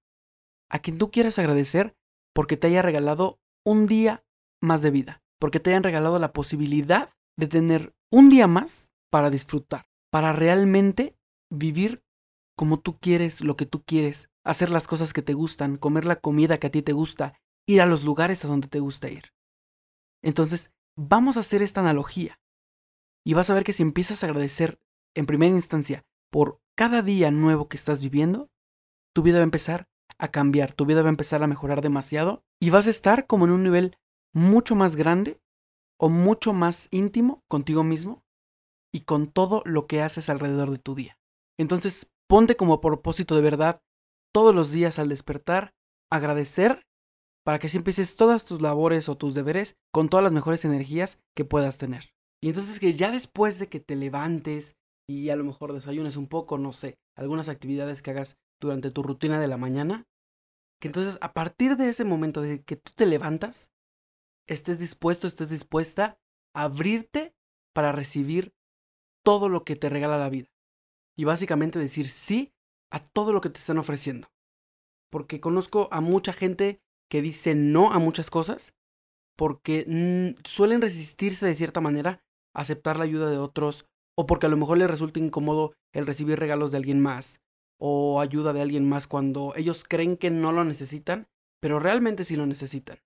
a 0.69 0.81
quien 0.81 0.99
tú 0.99 1.11
quieras 1.11 1.39
agradecer 1.39 1.95
porque 2.35 2.57
te 2.57 2.69
haya 2.69 2.83
regalado 2.83 3.41
un 3.65 3.87
día 3.87 4.25
más 4.61 4.83
de 4.83 4.91
vida, 4.91 5.23
porque 5.39 5.61
te 5.61 5.71
hayan 5.71 5.83
regalado 5.83 6.19
la 6.19 6.33
posibilidad 6.33 7.11
de 7.37 7.49
tener 7.49 7.95
un 8.11 8.29
día 8.29 8.47
más 8.47 8.91
para 9.11 9.31
disfrutar, 9.31 9.87
para 10.11 10.33
realmente 10.33 11.17
vivir 11.51 12.03
como 12.57 12.81
tú 12.81 12.99
quieres, 12.99 13.41
lo 13.41 13.57
que 13.57 13.67
tú 13.67 13.83
quieres, 13.85 14.29
hacer 14.45 14.71
las 14.71 14.87
cosas 14.87 15.13
que 15.13 15.23
te 15.23 15.35
gustan, 15.35 15.77
comer 15.77 16.05
la 16.05 16.17
comida 16.17 16.59
que 16.59 16.67
a 16.67 16.71
ti 16.71 16.83
te 16.83 16.93
gusta, 16.93 17.41
ir 17.67 17.81
a 17.81 17.87
los 17.87 18.05
lugares 18.05 18.45
a 18.45 18.49
donde 18.49 18.69
te 18.69 18.81
gusta 18.81 19.09
ir. 19.09 19.33
Entonces, 20.23 20.71
vamos 20.97 21.37
a 21.37 21.41
hacer 21.41 21.63
esta 21.63 21.81
analogía. 21.81 22.41
Y 23.25 23.35
vas 23.35 23.51
a 23.51 23.55
ver 23.55 23.65
que 23.65 23.73
si 23.73 23.83
empiezas 23.83 24.23
a 24.23 24.27
agradecer 24.27 24.81
en 25.15 25.27
primera 25.27 25.55
instancia 25.55 26.05
por 26.31 26.61
cada 26.77 27.03
día 27.03 27.31
nuevo 27.31 27.69
que 27.69 27.77
estás 27.77 28.03
viviendo, 28.03 28.51
tu 29.15 29.23
vida 29.23 29.37
va 29.39 29.43
a 29.43 29.45
empezar 29.45 29.89
a 30.19 30.29
cambiar, 30.29 30.73
tu 30.73 30.87
vida 30.87 31.03
va 31.03 31.09
a 31.09 31.11
empezar 31.11 31.43
a 31.43 31.47
mejorar 31.47 31.81
demasiado 31.81 32.45
y 32.61 32.71
vas 32.71 32.87
a 32.87 32.91
estar 32.91 33.27
como 33.27 33.45
en 33.45 33.53
un 33.53 33.63
nivel 33.63 33.99
mucho 34.33 34.75
más 34.75 34.97
grande 34.97 35.41
o 35.99 36.09
mucho 36.09 36.53
más 36.53 36.89
íntimo 36.91 37.43
contigo 37.49 37.85
mismo 37.85 38.25
y 38.93 39.03
con 39.03 39.27
todo 39.27 39.63
lo 39.65 39.87
que 39.87 40.03
haces 40.03 40.29
alrededor 40.29 40.71
de 40.71 40.79
tu 40.79 40.95
día. 40.95 41.19
Entonces, 41.59 42.11
ponte 42.29 42.57
como 42.57 42.81
propósito 42.81 43.35
de 43.35 43.43
verdad 43.43 43.83
todos 44.33 44.55
los 44.55 44.71
días 44.71 44.99
al 44.99 45.09
despertar, 45.09 45.75
agradecer 46.11 46.87
para 47.45 47.59
que 47.59 47.69
si 47.69 47.77
empieces 47.77 48.17
todas 48.17 48.45
tus 48.45 48.61
labores 48.63 49.09
o 49.09 49.17
tus 49.17 49.35
deberes 49.35 49.77
con 49.93 50.09
todas 50.09 50.25
las 50.25 50.33
mejores 50.33 50.65
energías 50.65 51.19
que 51.35 51.45
puedas 51.45 51.79
tener. 51.79 52.15
Y 52.43 52.49
entonces 52.49 52.81
que 52.81 52.95
ya 52.95 53.11
después 53.11 53.59
de 53.59 53.69
que 53.69 53.81
te 53.81 53.97
levantes 53.97 54.77
y 55.09 55.31
a 55.31 55.37
lo 55.37 55.45
mejor 55.45 55.73
desayunes 55.73 56.17
un 56.17 56.29
poco, 56.29 56.59
no 56.59 56.73
sé, 56.73 56.99
algunas 57.17 57.49
actividades 57.49 58.03
que 58.03 58.11
hagas 58.13 58.37
durante 58.63 58.91
tu 58.91 59.03
rutina 59.03 59.41
de 59.41 59.49
la 59.49 59.59
mañana, 59.59 60.07
que 60.81 60.89
entonces 60.89 61.19
a 61.21 61.35
partir 61.35 61.77
de 61.77 61.89
ese 61.89 62.05
momento 62.05 62.41
de 62.41 62.63
que 62.63 62.77
tú 62.77 62.93
te 62.95 63.07
levantas, 63.07 63.71
estés 64.47 64.79
dispuesto, 64.79 65.27
estés 65.27 65.51
dispuesta 65.51 66.19
a 66.55 66.65
abrirte 66.65 67.35
para 67.75 67.93
recibir 67.93 68.55
todo 69.25 69.49
lo 69.49 69.65
que 69.65 69.77
te 69.77 69.89
regala 69.89 70.19
la 70.19 70.31
vida. 70.31 70.49
Y 71.17 71.25
básicamente 71.25 71.79
decir 71.79 72.09
sí 72.09 72.55
a 72.91 73.01
todo 73.01 73.33
lo 73.33 73.41
que 73.41 73.51
te 73.51 73.59
están 73.59 73.79
ofreciendo. 73.79 74.29
Porque 75.11 75.41
conozco 75.41 75.89
a 75.93 76.01
mucha 76.01 76.33
gente 76.33 76.81
que 77.11 77.21
dice 77.21 77.55
no 77.55 77.93
a 77.93 77.99
muchas 77.99 78.31
cosas 78.31 78.75
porque 79.37 79.85
mm, 79.87 80.41
suelen 80.45 80.81
resistirse 80.81 81.45
de 81.45 81.57
cierta 81.57 81.81
manera 81.81 82.25
a 82.55 82.63
aceptar 82.63 82.97
la 82.97 83.05
ayuda 83.05 83.29
de 83.29 83.39
otros 83.39 83.87
o 84.17 84.27
porque 84.27 84.47
a 84.47 84.49
lo 84.49 84.57
mejor 84.57 84.79
les 84.79 84.91
resulta 84.91 85.21
incómodo 85.21 85.75
el 85.93 86.07
recibir 86.07 86.39
regalos 86.39 86.71
de 86.71 86.79
alguien 86.79 87.01
más 87.01 87.41
o 87.85 88.21
ayuda 88.21 88.53
de 88.53 88.63
alguien 88.63 88.89
más 88.89 89.09
cuando 89.09 89.55
ellos 89.57 89.83
creen 89.83 90.17
que 90.17 90.31
no 90.31 90.53
lo 90.53 90.63
necesitan, 90.63 91.27
pero 91.61 91.81
realmente 91.81 92.25
sí 92.25 92.37
lo 92.37 92.47
necesitan. 92.47 93.01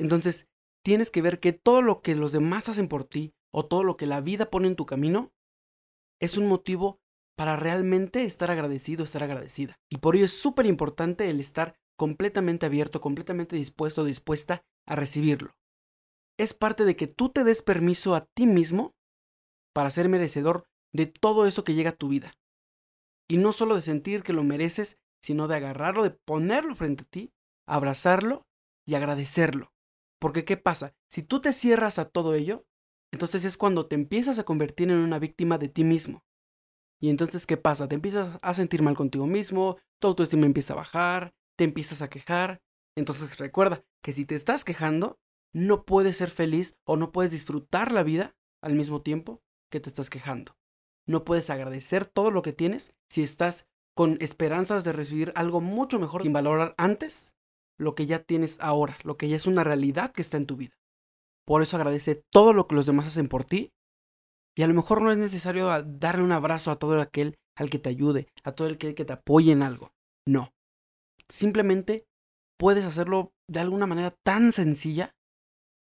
Entonces, 0.00 0.48
tienes 0.82 1.10
que 1.10 1.20
ver 1.20 1.40
que 1.40 1.52
todo 1.52 1.82
lo 1.82 2.00
que 2.00 2.14
los 2.14 2.32
demás 2.32 2.70
hacen 2.70 2.88
por 2.88 3.04
ti 3.04 3.34
o 3.52 3.66
todo 3.66 3.84
lo 3.84 3.98
que 3.98 4.06
la 4.06 4.22
vida 4.22 4.50
pone 4.50 4.66
en 4.66 4.76
tu 4.76 4.86
camino 4.86 5.34
es 6.22 6.38
un 6.38 6.46
motivo 6.46 7.02
para 7.36 7.56
realmente 7.56 8.24
estar 8.24 8.50
agradecido, 8.50 9.04
estar 9.04 9.22
agradecida. 9.22 9.76
Y 9.90 9.98
por 9.98 10.16
ello 10.16 10.24
es 10.24 10.32
súper 10.32 10.64
importante 10.64 11.28
el 11.28 11.38
estar 11.38 11.76
completamente 11.98 12.64
abierto, 12.64 13.02
completamente 13.02 13.56
dispuesto, 13.56 14.04
dispuesta 14.04 14.62
a 14.86 14.96
recibirlo. 14.96 15.54
Es 16.38 16.54
parte 16.54 16.86
de 16.86 16.96
que 16.96 17.08
tú 17.08 17.28
te 17.28 17.44
des 17.44 17.60
permiso 17.60 18.14
a 18.14 18.24
ti 18.24 18.46
mismo 18.46 18.94
para 19.74 19.90
ser 19.90 20.08
merecedor 20.08 20.64
de 20.94 21.04
todo 21.04 21.44
eso 21.44 21.62
que 21.62 21.74
llega 21.74 21.90
a 21.90 21.96
tu 21.96 22.08
vida. 22.08 22.32
Y 23.28 23.36
no 23.36 23.52
solo 23.52 23.76
de 23.76 23.82
sentir 23.82 24.22
que 24.22 24.32
lo 24.32 24.42
mereces, 24.42 24.98
sino 25.20 25.48
de 25.48 25.56
agarrarlo, 25.56 26.02
de 26.02 26.10
ponerlo 26.10 26.74
frente 26.74 27.04
a 27.04 27.06
ti, 27.06 27.32
abrazarlo 27.66 28.46
y 28.86 28.94
agradecerlo. 28.94 29.72
Porque 30.18 30.44
¿qué 30.44 30.56
pasa? 30.56 30.94
Si 31.08 31.22
tú 31.22 31.40
te 31.40 31.52
cierras 31.52 31.98
a 31.98 32.08
todo 32.08 32.34
ello, 32.34 32.66
entonces 33.12 33.44
es 33.44 33.56
cuando 33.56 33.86
te 33.86 33.94
empiezas 33.94 34.38
a 34.38 34.44
convertir 34.44 34.90
en 34.90 34.98
una 34.98 35.18
víctima 35.18 35.58
de 35.58 35.68
ti 35.68 35.84
mismo. 35.84 36.24
Y 37.00 37.10
entonces, 37.10 37.46
¿qué 37.46 37.56
pasa? 37.56 37.88
Te 37.88 37.94
empiezas 37.94 38.38
a 38.42 38.54
sentir 38.54 38.82
mal 38.82 38.96
contigo 38.96 39.26
mismo, 39.26 39.78
tu 40.00 40.08
autoestima 40.08 40.46
empieza 40.46 40.72
a 40.72 40.76
bajar, 40.76 41.32
te 41.56 41.64
empiezas 41.64 42.02
a 42.02 42.10
quejar. 42.10 42.60
Entonces 42.96 43.38
recuerda 43.38 43.84
que 44.02 44.12
si 44.12 44.24
te 44.24 44.34
estás 44.34 44.64
quejando, 44.64 45.18
no 45.52 45.84
puedes 45.84 46.16
ser 46.16 46.30
feliz 46.30 46.76
o 46.84 46.96
no 46.96 47.12
puedes 47.12 47.30
disfrutar 47.30 47.92
la 47.92 48.02
vida 48.02 48.34
al 48.62 48.74
mismo 48.74 49.02
tiempo 49.02 49.42
que 49.70 49.80
te 49.80 49.88
estás 49.88 50.10
quejando. 50.10 50.56
No 51.08 51.24
puedes 51.24 51.48
agradecer 51.50 52.06
todo 52.06 52.30
lo 52.30 52.42
que 52.42 52.52
tienes 52.52 52.92
si 53.10 53.22
estás 53.22 53.66
con 53.96 54.18
esperanzas 54.20 54.84
de 54.84 54.92
recibir 54.92 55.32
algo 55.34 55.60
mucho 55.60 55.98
mejor 55.98 56.22
sin 56.22 56.32
valorar 56.32 56.74
antes 56.76 57.32
lo 57.78 57.94
que 57.94 58.06
ya 58.06 58.22
tienes 58.22 58.60
ahora, 58.60 58.96
lo 59.02 59.16
que 59.16 59.28
ya 59.28 59.36
es 59.36 59.46
una 59.46 59.64
realidad 59.64 60.12
que 60.12 60.22
está 60.22 60.36
en 60.36 60.46
tu 60.46 60.56
vida. 60.56 60.76
Por 61.46 61.62
eso 61.62 61.76
agradece 61.76 62.22
todo 62.30 62.52
lo 62.52 62.68
que 62.68 62.74
los 62.74 62.86
demás 62.86 63.06
hacen 63.06 63.28
por 63.28 63.44
ti. 63.44 63.72
Y 64.56 64.62
a 64.62 64.66
lo 64.66 64.74
mejor 64.74 65.00
no 65.00 65.10
es 65.10 65.18
necesario 65.18 65.82
darle 65.82 66.22
un 66.22 66.32
abrazo 66.32 66.70
a 66.70 66.78
todo 66.78 67.00
aquel 67.00 67.36
al 67.56 67.70
que 67.70 67.78
te 67.78 67.88
ayude, 67.88 68.28
a 68.44 68.52
todo 68.52 68.68
aquel 68.68 68.94
que 68.94 69.04
te 69.04 69.14
apoye 69.14 69.52
en 69.52 69.62
algo. 69.62 69.92
No. 70.26 70.52
Simplemente 71.28 72.04
puedes 72.58 72.84
hacerlo 72.84 73.32
de 73.48 73.60
alguna 73.60 73.86
manera 73.86 74.10
tan 74.24 74.52
sencilla 74.52 75.14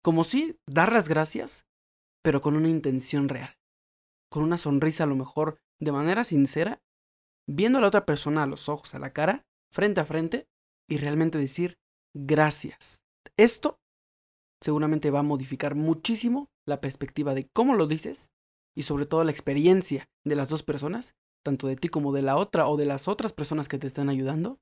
como 0.03 0.23
si 0.23 0.57
dar 0.67 0.93
las 0.93 1.09
gracias, 1.09 1.65
pero 2.23 2.41
con 2.41 2.55
una 2.55 2.69
intención 2.69 3.27
real. 3.27 3.57
Con 4.29 4.43
una 4.43 4.57
sonrisa 4.57 5.03
a 5.03 5.07
lo 5.07 5.15
mejor 5.15 5.59
de 5.79 5.91
manera 5.91 6.23
sincera, 6.23 6.81
viendo 7.47 7.77
a 7.77 7.81
la 7.81 7.87
otra 7.87 8.05
persona 8.05 8.43
a 8.43 8.47
los 8.47 8.69
ojos, 8.69 8.93
a 8.95 8.99
la 8.99 9.13
cara, 9.13 9.45
frente 9.71 10.01
a 10.01 10.05
frente, 10.05 10.47
y 10.89 10.97
realmente 10.97 11.37
decir 11.37 11.77
gracias. 12.15 13.03
Esto 13.37 13.79
seguramente 14.61 15.11
va 15.11 15.19
a 15.19 15.23
modificar 15.23 15.75
muchísimo 15.75 16.49
la 16.65 16.81
perspectiva 16.81 17.33
de 17.33 17.47
cómo 17.53 17.75
lo 17.75 17.87
dices 17.87 18.29
y 18.75 18.83
sobre 18.83 19.05
todo 19.05 19.23
la 19.23 19.31
experiencia 19.31 20.09
de 20.25 20.35
las 20.35 20.49
dos 20.49 20.63
personas, 20.63 21.15
tanto 21.43 21.67
de 21.67 21.75
ti 21.75 21.89
como 21.89 22.13
de 22.13 22.21
la 22.21 22.35
otra 22.35 22.67
o 22.67 22.77
de 22.77 22.85
las 22.85 23.07
otras 23.07 23.33
personas 23.33 23.67
que 23.67 23.77
te 23.77 23.87
están 23.87 24.09
ayudando, 24.09 24.59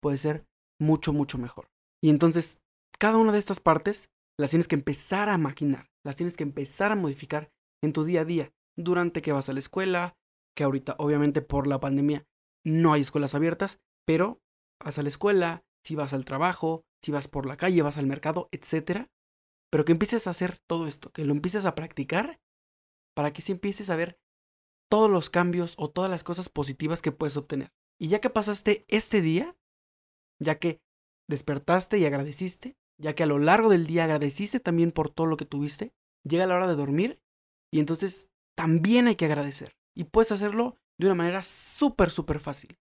puede 0.00 0.18
ser 0.18 0.46
mucho, 0.80 1.12
mucho 1.12 1.38
mejor. 1.38 1.70
Y 2.02 2.10
entonces, 2.10 2.58
cada 2.98 3.16
una 3.16 3.32
de 3.32 3.38
estas 3.38 3.60
partes 3.60 4.10
las 4.38 4.50
tienes 4.50 4.68
que 4.68 4.76
empezar 4.76 5.28
a 5.28 5.38
maquinar, 5.38 5.90
las 6.04 6.16
tienes 6.16 6.36
que 6.36 6.42
empezar 6.42 6.92
a 6.92 6.96
modificar 6.96 7.50
en 7.82 7.92
tu 7.92 8.04
día 8.04 8.22
a 8.22 8.24
día, 8.24 8.52
durante 8.84 9.22
que 9.22 9.32
vas 9.32 9.48
a 9.48 9.52
la 9.52 9.60
escuela, 9.60 10.16
que 10.56 10.64
ahorita 10.64 10.96
obviamente 10.98 11.42
por 11.42 11.66
la 11.66 11.80
pandemia 11.80 12.26
no 12.64 12.92
hay 12.92 13.02
escuelas 13.02 13.34
abiertas, 13.34 13.80
pero 14.06 14.40
vas 14.82 14.98
a 14.98 15.02
la 15.02 15.08
escuela, 15.08 15.64
si 15.84 15.94
vas 15.94 16.12
al 16.12 16.24
trabajo, 16.24 16.84
si 17.02 17.12
vas 17.12 17.28
por 17.28 17.46
la 17.46 17.56
calle, 17.56 17.82
vas 17.82 17.96
al 17.96 18.06
mercado, 18.06 18.48
etc. 18.52 19.08
Pero 19.70 19.84
que 19.84 19.92
empieces 19.92 20.26
a 20.26 20.30
hacer 20.30 20.58
todo 20.66 20.86
esto, 20.86 21.12
que 21.12 21.24
lo 21.24 21.32
empieces 21.32 21.64
a 21.64 21.74
practicar 21.74 22.40
para 23.14 23.32
que 23.32 23.42
sí 23.42 23.52
empieces 23.52 23.90
a 23.90 23.96
ver 23.96 24.18
todos 24.90 25.10
los 25.10 25.30
cambios 25.30 25.74
o 25.78 25.90
todas 25.90 26.10
las 26.10 26.24
cosas 26.24 26.48
positivas 26.48 27.00
que 27.00 27.12
puedes 27.12 27.36
obtener. 27.36 27.72
Y 27.98 28.08
ya 28.08 28.20
que 28.20 28.30
pasaste 28.30 28.84
este 28.88 29.20
día, 29.20 29.56
ya 30.40 30.58
que 30.58 30.82
despertaste 31.28 31.98
y 31.98 32.06
agradeciste, 32.06 32.76
ya 32.98 33.14
que 33.14 33.22
a 33.22 33.26
lo 33.26 33.38
largo 33.38 33.68
del 33.68 33.86
día 33.86 34.04
agradeciste 34.04 34.58
también 34.60 34.90
por 34.90 35.10
todo 35.10 35.26
lo 35.26 35.36
que 35.36 35.44
tuviste, 35.44 35.94
llega 36.24 36.46
la 36.46 36.56
hora 36.56 36.66
de 36.66 36.76
dormir 36.76 37.20
y 37.72 37.78
entonces 37.78 38.30
también 38.56 39.06
hay 39.08 39.16
que 39.16 39.26
agradecer. 39.26 39.76
Y 39.94 40.04
puedes 40.04 40.32
hacerlo 40.32 40.76
de 40.98 41.06
una 41.06 41.14
manera 41.14 41.42
súper, 41.42 42.10
súper 42.10 42.40
fácil. 42.40 42.78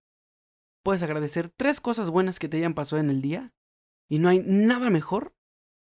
Puedes 0.83 1.01
agradecer 1.01 1.49
tres 1.49 1.81
cosas 1.81 2.09
buenas 2.09 2.39
que 2.39 2.49
te 2.49 2.57
hayan 2.57 2.73
pasado 2.73 3.01
en 3.01 3.09
el 3.09 3.21
día 3.21 3.53
y 4.09 4.19
no 4.19 4.29
hay 4.29 4.39
nada 4.39 4.89
mejor 4.89 5.35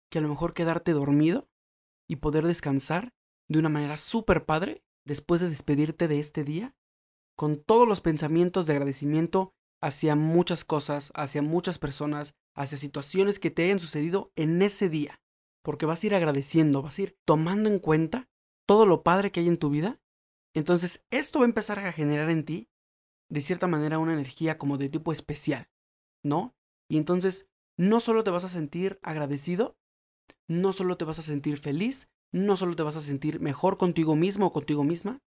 que 0.10 0.20
a 0.20 0.22
lo 0.22 0.28
mejor 0.28 0.54
quedarte 0.54 0.91
dormido 0.91 1.50
y 2.08 2.17
poder 2.17 2.46
descansar 2.46 3.13
de 3.48 3.60
una 3.60 3.70
manera 3.70 3.98
súper 3.98 4.46
padre 4.46 4.84
después 5.06 5.41
de 5.41 5.50
despedirte 5.50 6.08
de 6.08 6.20
este 6.20 6.44
día 6.44 6.76
con 7.36 7.62
todos 7.63 7.88
los 7.88 8.02
pensamientos 8.02 8.67
de 8.67 8.74
agradecimiento 8.74 9.54
hacia 9.82 10.15
muchas 10.15 10.63
cosas, 10.63 11.12
hacia 11.15 11.41
muchas 11.41 11.80
personas, 11.80 12.36
hacia 12.56 12.78
situaciones 12.78 13.39
que 13.39 13.52
te 13.52 13.63
hayan 13.63 13.80
sucedido 13.80 14.32
en 14.36 14.62
ese 14.62 14.89
día. 14.89 15.22
Porque 15.63 15.86
vas 15.86 16.04
a 16.04 16.08
ir 16.08 16.15
agradeciendo, 16.15 16.82
vas 16.82 17.00
a 17.00 17.02
ir 17.02 17.17
tomando 17.26 17.70
en 17.70 17.80
cuenta 17.80 18.30
todo 18.72 18.86
lo 18.86 19.04
padre 19.04 19.34
que 19.34 19.42
hay 19.42 19.50
en 19.50 19.58
tu 19.58 19.70
vida. 19.70 20.00
Entonces 20.56 21.06
esto 21.12 21.40
va 21.40 21.46
a 21.46 21.50
empezar 21.50 21.78
a 21.78 21.92
generar 21.92 22.30
en 22.30 22.46
ti, 22.46 22.70
de 23.30 23.42
cierta 23.42 23.68
manera, 23.68 24.00
una 24.00 24.14
energía 24.14 24.58
como 24.58 24.78
de 24.78 24.88
tipo 24.88 25.12
especial, 25.12 25.68
¿no? 26.24 26.56
Y 26.90 26.96
entonces 26.96 27.50
no 27.78 28.00
solo 28.00 28.24
te 28.24 28.32
vas 28.32 28.46
a 28.46 28.48
sentir 28.48 28.98
agradecido, 29.02 29.76
no 30.48 30.72
solo 30.72 30.96
te 30.96 31.04
vas 31.04 31.20
a 31.20 31.22
sentir 31.22 31.58
feliz, 31.58 32.08
no 32.32 32.56
solo 32.56 32.78
te 32.78 32.84
vas 32.84 32.96
a 32.96 33.02
sentir 33.02 33.42
mejor 33.42 33.78
contigo 33.78 34.16
mismo 34.16 34.46
o 34.46 34.54
contigo 34.54 34.86
misma, 34.86 35.20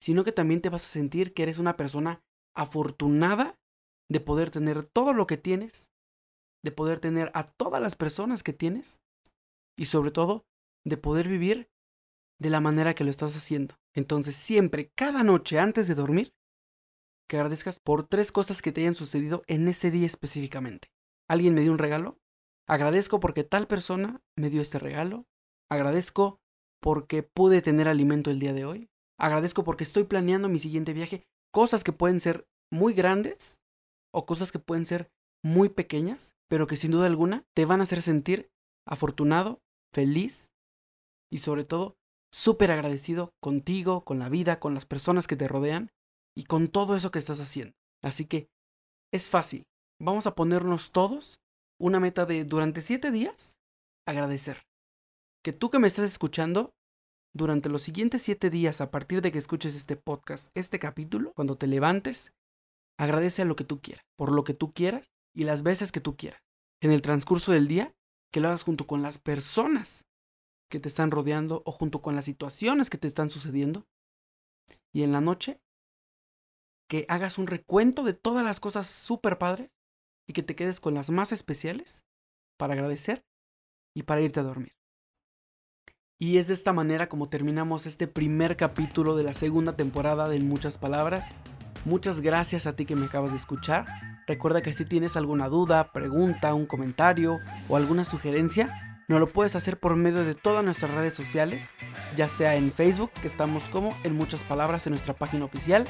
sino 0.00 0.24
que 0.24 0.32
también 0.32 0.60
te 0.60 0.68
vas 0.68 0.84
a 0.84 0.88
sentir 0.88 1.32
que 1.32 1.44
eres 1.44 1.60
una 1.60 1.76
persona 1.76 2.24
afortunada 2.56 3.56
de 4.10 4.18
poder 4.18 4.50
tener 4.50 4.84
todo 4.84 5.12
lo 5.12 5.28
que 5.28 5.36
tienes, 5.36 5.92
de 6.64 6.72
poder 6.72 6.98
tener 6.98 7.30
a 7.34 7.44
todas 7.44 7.80
las 7.80 7.94
personas 7.94 8.42
que 8.42 8.52
tienes 8.52 9.00
y 9.78 9.84
sobre 9.84 10.10
todo 10.10 10.44
de 10.84 10.96
poder 10.96 11.28
vivir 11.28 11.70
de 12.38 12.50
la 12.50 12.60
manera 12.60 12.94
que 12.94 13.04
lo 13.04 13.10
estás 13.10 13.36
haciendo. 13.36 13.76
Entonces 13.94 14.36
siempre, 14.36 14.90
cada 14.94 15.22
noche 15.22 15.58
antes 15.58 15.88
de 15.88 15.94
dormir, 15.94 16.34
que 17.28 17.36
agradezcas 17.36 17.80
por 17.80 18.06
tres 18.06 18.32
cosas 18.32 18.60
que 18.60 18.72
te 18.72 18.82
hayan 18.82 18.94
sucedido 18.94 19.42
en 19.46 19.66
ese 19.68 19.90
día 19.90 20.06
específicamente. 20.06 20.92
¿Alguien 21.28 21.54
me 21.54 21.62
dio 21.62 21.72
un 21.72 21.78
regalo? 21.78 22.18
Agradezco 22.66 23.20
porque 23.20 23.44
tal 23.44 23.66
persona 23.66 24.22
me 24.36 24.50
dio 24.50 24.60
este 24.60 24.78
regalo. 24.78 25.26
Agradezco 25.70 26.40
porque 26.80 27.22
pude 27.22 27.62
tener 27.62 27.88
alimento 27.88 28.30
el 28.30 28.40
día 28.40 28.52
de 28.52 28.64
hoy. 28.64 28.90
Agradezco 29.18 29.64
porque 29.64 29.84
estoy 29.84 30.04
planeando 30.04 30.48
mi 30.48 30.58
siguiente 30.58 30.92
viaje. 30.92 31.26
Cosas 31.50 31.84
que 31.84 31.92
pueden 31.92 32.20
ser 32.20 32.46
muy 32.70 32.94
grandes 32.94 33.62
o 34.12 34.26
cosas 34.26 34.52
que 34.52 34.58
pueden 34.58 34.84
ser 34.84 35.10
muy 35.42 35.68
pequeñas, 35.68 36.36
pero 36.48 36.66
que 36.66 36.76
sin 36.76 36.90
duda 36.90 37.06
alguna 37.06 37.46
te 37.54 37.64
van 37.64 37.80
a 37.80 37.84
hacer 37.84 38.02
sentir 38.02 38.50
afortunado, 38.86 39.62
feliz 39.92 40.52
y 41.30 41.38
sobre 41.38 41.64
todo 41.64 41.96
súper 42.34 42.72
agradecido 42.72 43.32
contigo, 43.40 44.04
con 44.04 44.18
la 44.18 44.28
vida, 44.28 44.58
con 44.58 44.74
las 44.74 44.86
personas 44.86 45.28
que 45.28 45.36
te 45.36 45.46
rodean 45.46 45.92
y 46.36 46.44
con 46.44 46.66
todo 46.66 46.96
eso 46.96 47.12
que 47.12 47.20
estás 47.20 47.38
haciendo. 47.38 47.74
Así 48.02 48.26
que 48.26 48.48
es 49.12 49.28
fácil. 49.28 49.62
Vamos 50.00 50.26
a 50.26 50.34
ponernos 50.34 50.90
todos 50.90 51.38
una 51.78 52.00
meta 52.00 52.26
de 52.26 52.44
durante 52.44 52.82
siete 52.82 53.12
días 53.12 53.56
agradecer 54.04 54.66
que 55.44 55.52
tú 55.52 55.70
que 55.70 55.78
me 55.78 55.86
estás 55.86 56.06
escuchando, 56.06 56.74
durante 57.34 57.68
los 57.68 57.82
siguientes 57.82 58.22
siete 58.22 58.50
días, 58.50 58.80
a 58.80 58.90
partir 58.90 59.20
de 59.20 59.30
que 59.30 59.38
escuches 59.38 59.74
este 59.74 59.96
podcast, 59.96 60.48
este 60.56 60.78
capítulo, 60.78 61.32
cuando 61.34 61.56
te 61.56 61.66
levantes, 61.66 62.32
agradece 62.98 63.42
a 63.42 63.44
lo 63.44 63.54
que 63.54 63.64
tú 63.64 63.80
quieras, 63.80 64.04
por 64.16 64.32
lo 64.32 64.42
que 64.42 64.54
tú 64.54 64.72
quieras 64.72 65.12
y 65.34 65.44
las 65.44 65.62
veces 65.62 65.92
que 65.92 66.00
tú 66.00 66.16
quieras. 66.16 66.40
En 66.80 66.90
el 66.90 67.02
transcurso 67.02 67.52
del 67.52 67.68
día, 67.68 67.94
que 68.32 68.40
lo 68.40 68.48
hagas 68.48 68.62
junto 68.62 68.86
con 68.86 69.02
las 69.02 69.18
personas 69.18 70.06
que 70.74 70.80
te 70.80 70.88
están 70.88 71.12
rodeando 71.12 71.62
o 71.66 71.70
junto 71.70 72.02
con 72.02 72.16
las 72.16 72.24
situaciones 72.24 72.90
que 72.90 72.98
te 72.98 73.06
están 73.06 73.30
sucediendo. 73.30 73.86
Y 74.92 75.04
en 75.04 75.12
la 75.12 75.20
noche, 75.20 75.60
que 76.90 77.06
hagas 77.08 77.38
un 77.38 77.46
recuento 77.46 78.02
de 78.02 78.12
todas 78.12 78.44
las 78.44 78.58
cosas 78.58 78.88
súper 78.88 79.38
padres 79.38 79.70
y 80.28 80.32
que 80.32 80.42
te 80.42 80.56
quedes 80.56 80.80
con 80.80 80.94
las 80.94 81.10
más 81.10 81.30
especiales 81.30 82.02
para 82.58 82.74
agradecer 82.74 83.24
y 83.94 84.02
para 84.02 84.20
irte 84.20 84.40
a 84.40 84.42
dormir. 84.42 84.74
Y 86.18 86.38
es 86.38 86.48
de 86.48 86.54
esta 86.54 86.72
manera 86.72 87.08
como 87.08 87.28
terminamos 87.28 87.86
este 87.86 88.08
primer 88.08 88.56
capítulo 88.56 89.14
de 89.14 89.22
la 89.22 89.32
segunda 89.32 89.76
temporada 89.76 90.28
de 90.28 90.40
Muchas 90.40 90.78
Palabras. 90.78 91.36
Muchas 91.84 92.20
gracias 92.20 92.66
a 92.66 92.74
ti 92.74 92.84
que 92.84 92.96
me 92.96 93.06
acabas 93.06 93.30
de 93.30 93.36
escuchar. 93.36 93.86
Recuerda 94.26 94.60
que 94.60 94.72
si 94.72 94.84
tienes 94.84 95.16
alguna 95.16 95.48
duda, 95.48 95.92
pregunta, 95.92 96.52
un 96.52 96.66
comentario 96.66 97.38
o 97.68 97.76
alguna 97.76 98.04
sugerencia, 98.04 98.93
nos 99.08 99.20
lo 99.20 99.26
puedes 99.26 99.56
hacer 99.56 99.78
por 99.78 99.96
medio 99.96 100.24
de 100.24 100.34
todas 100.34 100.64
nuestras 100.64 100.90
redes 100.90 101.14
sociales, 101.14 101.74
ya 102.16 102.28
sea 102.28 102.54
en 102.56 102.72
Facebook, 102.72 103.10
que 103.20 103.26
estamos 103.26 103.64
como 103.64 103.96
en 104.04 104.14
muchas 104.14 104.44
palabras 104.44 104.86
en 104.86 104.92
nuestra 104.92 105.14
página 105.14 105.44
oficial, 105.44 105.86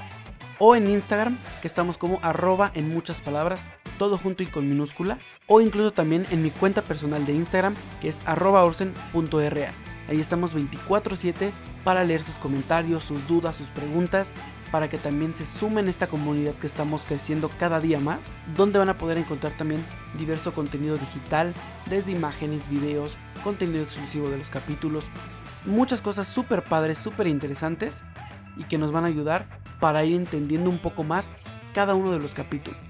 o 0.58 0.76
en 0.76 0.88
Instagram, 0.88 1.38
que 1.60 1.68
estamos 1.68 1.98
como 1.98 2.20
arroba 2.22 2.70
en 2.74 2.92
muchas 2.92 3.20
palabras, 3.20 3.68
todo 3.98 4.18
junto 4.18 4.42
y 4.42 4.46
con 4.46 4.68
minúscula, 4.68 5.18
o 5.46 5.60
incluso 5.60 5.92
también 5.92 6.26
en 6.30 6.42
mi 6.42 6.50
cuenta 6.50 6.82
personal 6.82 7.26
de 7.26 7.34
Instagram, 7.34 7.74
que 8.00 8.08
es 8.08 8.20
arroba 8.24 8.64
orsen.ra. 8.64 9.72
Ahí 10.08 10.20
estamos 10.20 10.54
24/7 10.54 11.52
para 11.82 12.04
leer 12.04 12.22
sus 12.22 12.38
comentarios, 12.38 13.04
sus 13.04 13.26
dudas, 13.26 13.56
sus 13.56 13.70
preguntas, 13.70 14.32
para 14.74 14.88
que 14.88 14.98
también 14.98 15.34
se 15.34 15.46
sumen 15.46 15.86
a 15.86 15.90
esta 15.90 16.08
comunidad 16.08 16.54
que 16.54 16.66
estamos 16.66 17.04
creciendo 17.06 17.48
cada 17.60 17.78
día 17.78 18.00
más, 18.00 18.34
donde 18.56 18.80
van 18.80 18.88
a 18.88 18.98
poder 18.98 19.18
encontrar 19.18 19.56
también 19.56 19.86
diverso 20.18 20.52
contenido 20.52 20.98
digital, 20.98 21.54
desde 21.88 22.10
imágenes, 22.10 22.68
videos, 22.68 23.16
contenido 23.44 23.84
exclusivo 23.84 24.28
de 24.30 24.36
los 24.36 24.50
capítulos, 24.50 25.10
muchas 25.64 26.02
cosas 26.02 26.26
súper 26.26 26.64
padres, 26.64 26.98
súper 26.98 27.28
interesantes 27.28 28.02
y 28.56 28.64
que 28.64 28.76
nos 28.76 28.90
van 28.90 29.04
a 29.04 29.06
ayudar 29.06 29.46
para 29.78 30.04
ir 30.04 30.16
entendiendo 30.16 30.70
un 30.70 30.78
poco 30.82 31.04
más 31.04 31.30
cada 31.72 31.94
uno 31.94 32.10
de 32.10 32.18
los 32.18 32.34
capítulos. 32.34 32.80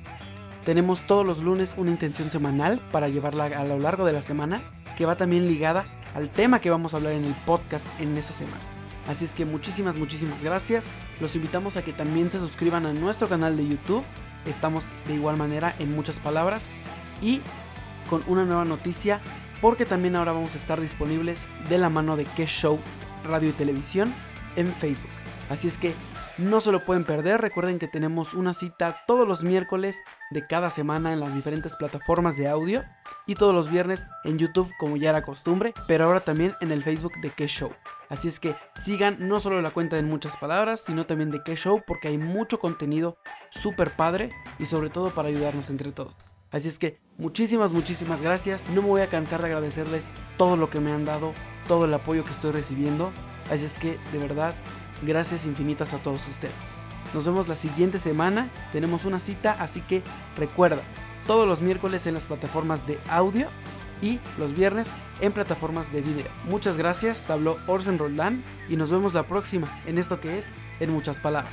Tenemos 0.64 1.06
todos 1.06 1.26
los 1.26 1.40
lunes 1.42 1.74
una 1.76 1.90
intención 1.90 2.30
semanal 2.30 2.80
para 2.92 3.10
llevarla 3.10 3.44
a 3.44 3.64
lo 3.64 3.78
largo 3.78 4.06
de 4.06 4.14
la 4.14 4.22
semana, 4.22 4.62
que 4.96 5.04
va 5.04 5.18
también 5.18 5.48
ligada 5.48 5.84
al 6.14 6.30
tema 6.30 6.62
que 6.62 6.70
vamos 6.70 6.94
a 6.94 6.96
hablar 6.96 7.12
en 7.12 7.26
el 7.26 7.34
podcast 7.44 7.88
en 8.00 8.16
esa 8.16 8.32
semana. 8.32 8.73
Así 9.06 9.24
es 9.24 9.34
que 9.34 9.44
muchísimas, 9.44 9.96
muchísimas 9.96 10.42
gracias. 10.42 10.86
Los 11.20 11.36
invitamos 11.36 11.76
a 11.76 11.82
que 11.82 11.92
también 11.92 12.30
se 12.30 12.40
suscriban 12.40 12.86
a 12.86 12.92
nuestro 12.92 13.28
canal 13.28 13.56
de 13.56 13.68
YouTube. 13.68 14.04
Estamos 14.46 14.88
de 15.06 15.14
igual 15.14 15.36
manera 15.36 15.74
en 15.78 15.94
muchas 15.94 16.20
palabras. 16.20 16.68
Y 17.20 17.40
con 18.08 18.22
una 18.26 18.44
nueva 18.44 18.64
noticia, 18.64 19.20
porque 19.60 19.86
también 19.86 20.16
ahora 20.16 20.32
vamos 20.32 20.54
a 20.54 20.58
estar 20.58 20.80
disponibles 20.80 21.44
de 21.68 21.78
la 21.78 21.88
mano 21.88 22.16
de 22.16 22.24
Que 22.24 22.46
Show 22.46 22.78
Radio 23.24 23.50
y 23.50 23.52
Televisión 23.52 24.12
en 24.56 24.72
Facebook. 24.74 25.10
Así 25.48 25.68
es 25.68 25.78
que 25.78 25.94
no 26.38 26.60
se 26.60 26.72
lo 26.72 26.80
pueden 26.80 27.04
perder, 27.04 27.40
recuerden 27.40 27.78
que 27.78 27.88
tenemos 27.88 28.34
una 28.34 28.54
cita 28.54 29.04
todos 29.06 29.26
los 29.26 29.44
miércoles 29.44 29.96
de 30.30 30.46
cada 30.46 30.70
semana 30.70 31.12
en 31.12 31.20
las 31.20 31.34
diferentes 31.34 31.76
plataformas 31.76 32.36
de 32.36 32.48
audio 32.48 32.84
y 33.26 33.36
todos 33.36 33.54
los 33.54 33.70
viernes 33.70 34.04
en 34.24 34.38
YouTube 34.38 34.72
como 34.78 34.96
ya 34.96 35.10
era 35.10 35.22
costumbre, 35.22 35.74
pero 35.86 36.04
ahora 36.04 36.20
también 36.20 36.54
en 36.60 36.72
el 36.72 36.82
Facebook 36.82 37.12
de 37.20 37.30
Que 37.30 37.46
Show. 37.46 37.70
Así 38.08 38.28
es 38.28 38.40
que 38.40 38.56
sigan 38.76 39.16
no 39.20 39.40
solo 39.40 39.62
la 39.62 39.70
cuenta 39.70 39.96
de 39.96 40.02
muchas 40.02 40.36
palabras, 40.36 40.80
sino 40.80 41.06
también 41.06 41.30
de 41.30 41.42
Que 41.42 41.56
Show 41.56 41.82
porque 41.86 42.08
hay 42.08 42.18
mucho 42.18 42.58
contenido 42.58 43.16
súper 43.50 43.90
padre 43.92 44.30
y 44.58 44.66
sobre 44.66 44.90
todo 44.90 45.10
para 45.10 45.28
ayudarnos 45.28 45.70
entre 45.70 45.92
todos. 45.92 46.34
Así 46.50 46.68
es 46.68 46.78
que 46.78 47.00
muchísimas, 47.16 47.72
muchísimas 47.72 48.20
gracias. 48.20 48.64
No 48.68 48.82
me 48.82 48.88
voy 48.88 49.00
a 49.00 49.08
cansar 49.08 49.40
de 49.40 49.46
agradecerles 49.46 50.12
todo 50.36 50.56
lo 50.56 50.70
que 50.70 50.80
me 50.80 50.92
han 50.92 51.04
dado, 51.04 51.32
todo 51.66 51.84
el 51.84 51.94
apoyo 51.94 52.24
que 52.24 52.30
estoy 52.30 52.52
recibiendo. 52.52 53.12
Así 53.50 53.64
es 53.64 53.78
que 53.78 53.98
de 54.12 54.18
verdad 54.18 54.54
Gracias 55.04 55.44
infinitas 55.44 55.92
a 55.92 55.98
todos 55.98 56.26
ustedes. 56.28 56.54
Nos 57.12 57.26
vemos 57.26 57.48
la 57.48 57.56
siguiente 57.56 57.98
semana. 57.98 58.50
Tenemos 58.72 59.04
una 59.04 59.20
cita, 59.20 59.56
así 59.60 59.80
que 59.80 60.02
recuerda, 60.36 60.82
todos 61.26 61.46
los 61.46 61.60
miércoles 61.60 62.06
en 62.06 62.14
las 62.14 62.26
plataformas 62.26 62.86
de 62.86 62.98
audio 63.08 63.48
y 64.02 64.18
los 64.38 64.54
viernes 64.54 64.88
en 65.20 65.32
plataformas 65.32 65.92
de 65.92 66.02
video. 66.02 66.28
Muchas 66.44 66.76
gracias, 66.76 67.22
tabló 67.22 67.58
Orsen 67.66 67.98
Roldán 67.98 68.44
y 68.68 68.76
nos 68.76 68.90
vemos 68.90 69.14
la 69.14 69.22
próxima 69.24 69.80
en 69.86 69.98
esto 69.98 70.20
que 70.20 70.38
es 70.38 70.54
En 70.80 70.90
Muchas 70.90 71.20
Palabras. 71.20 71.52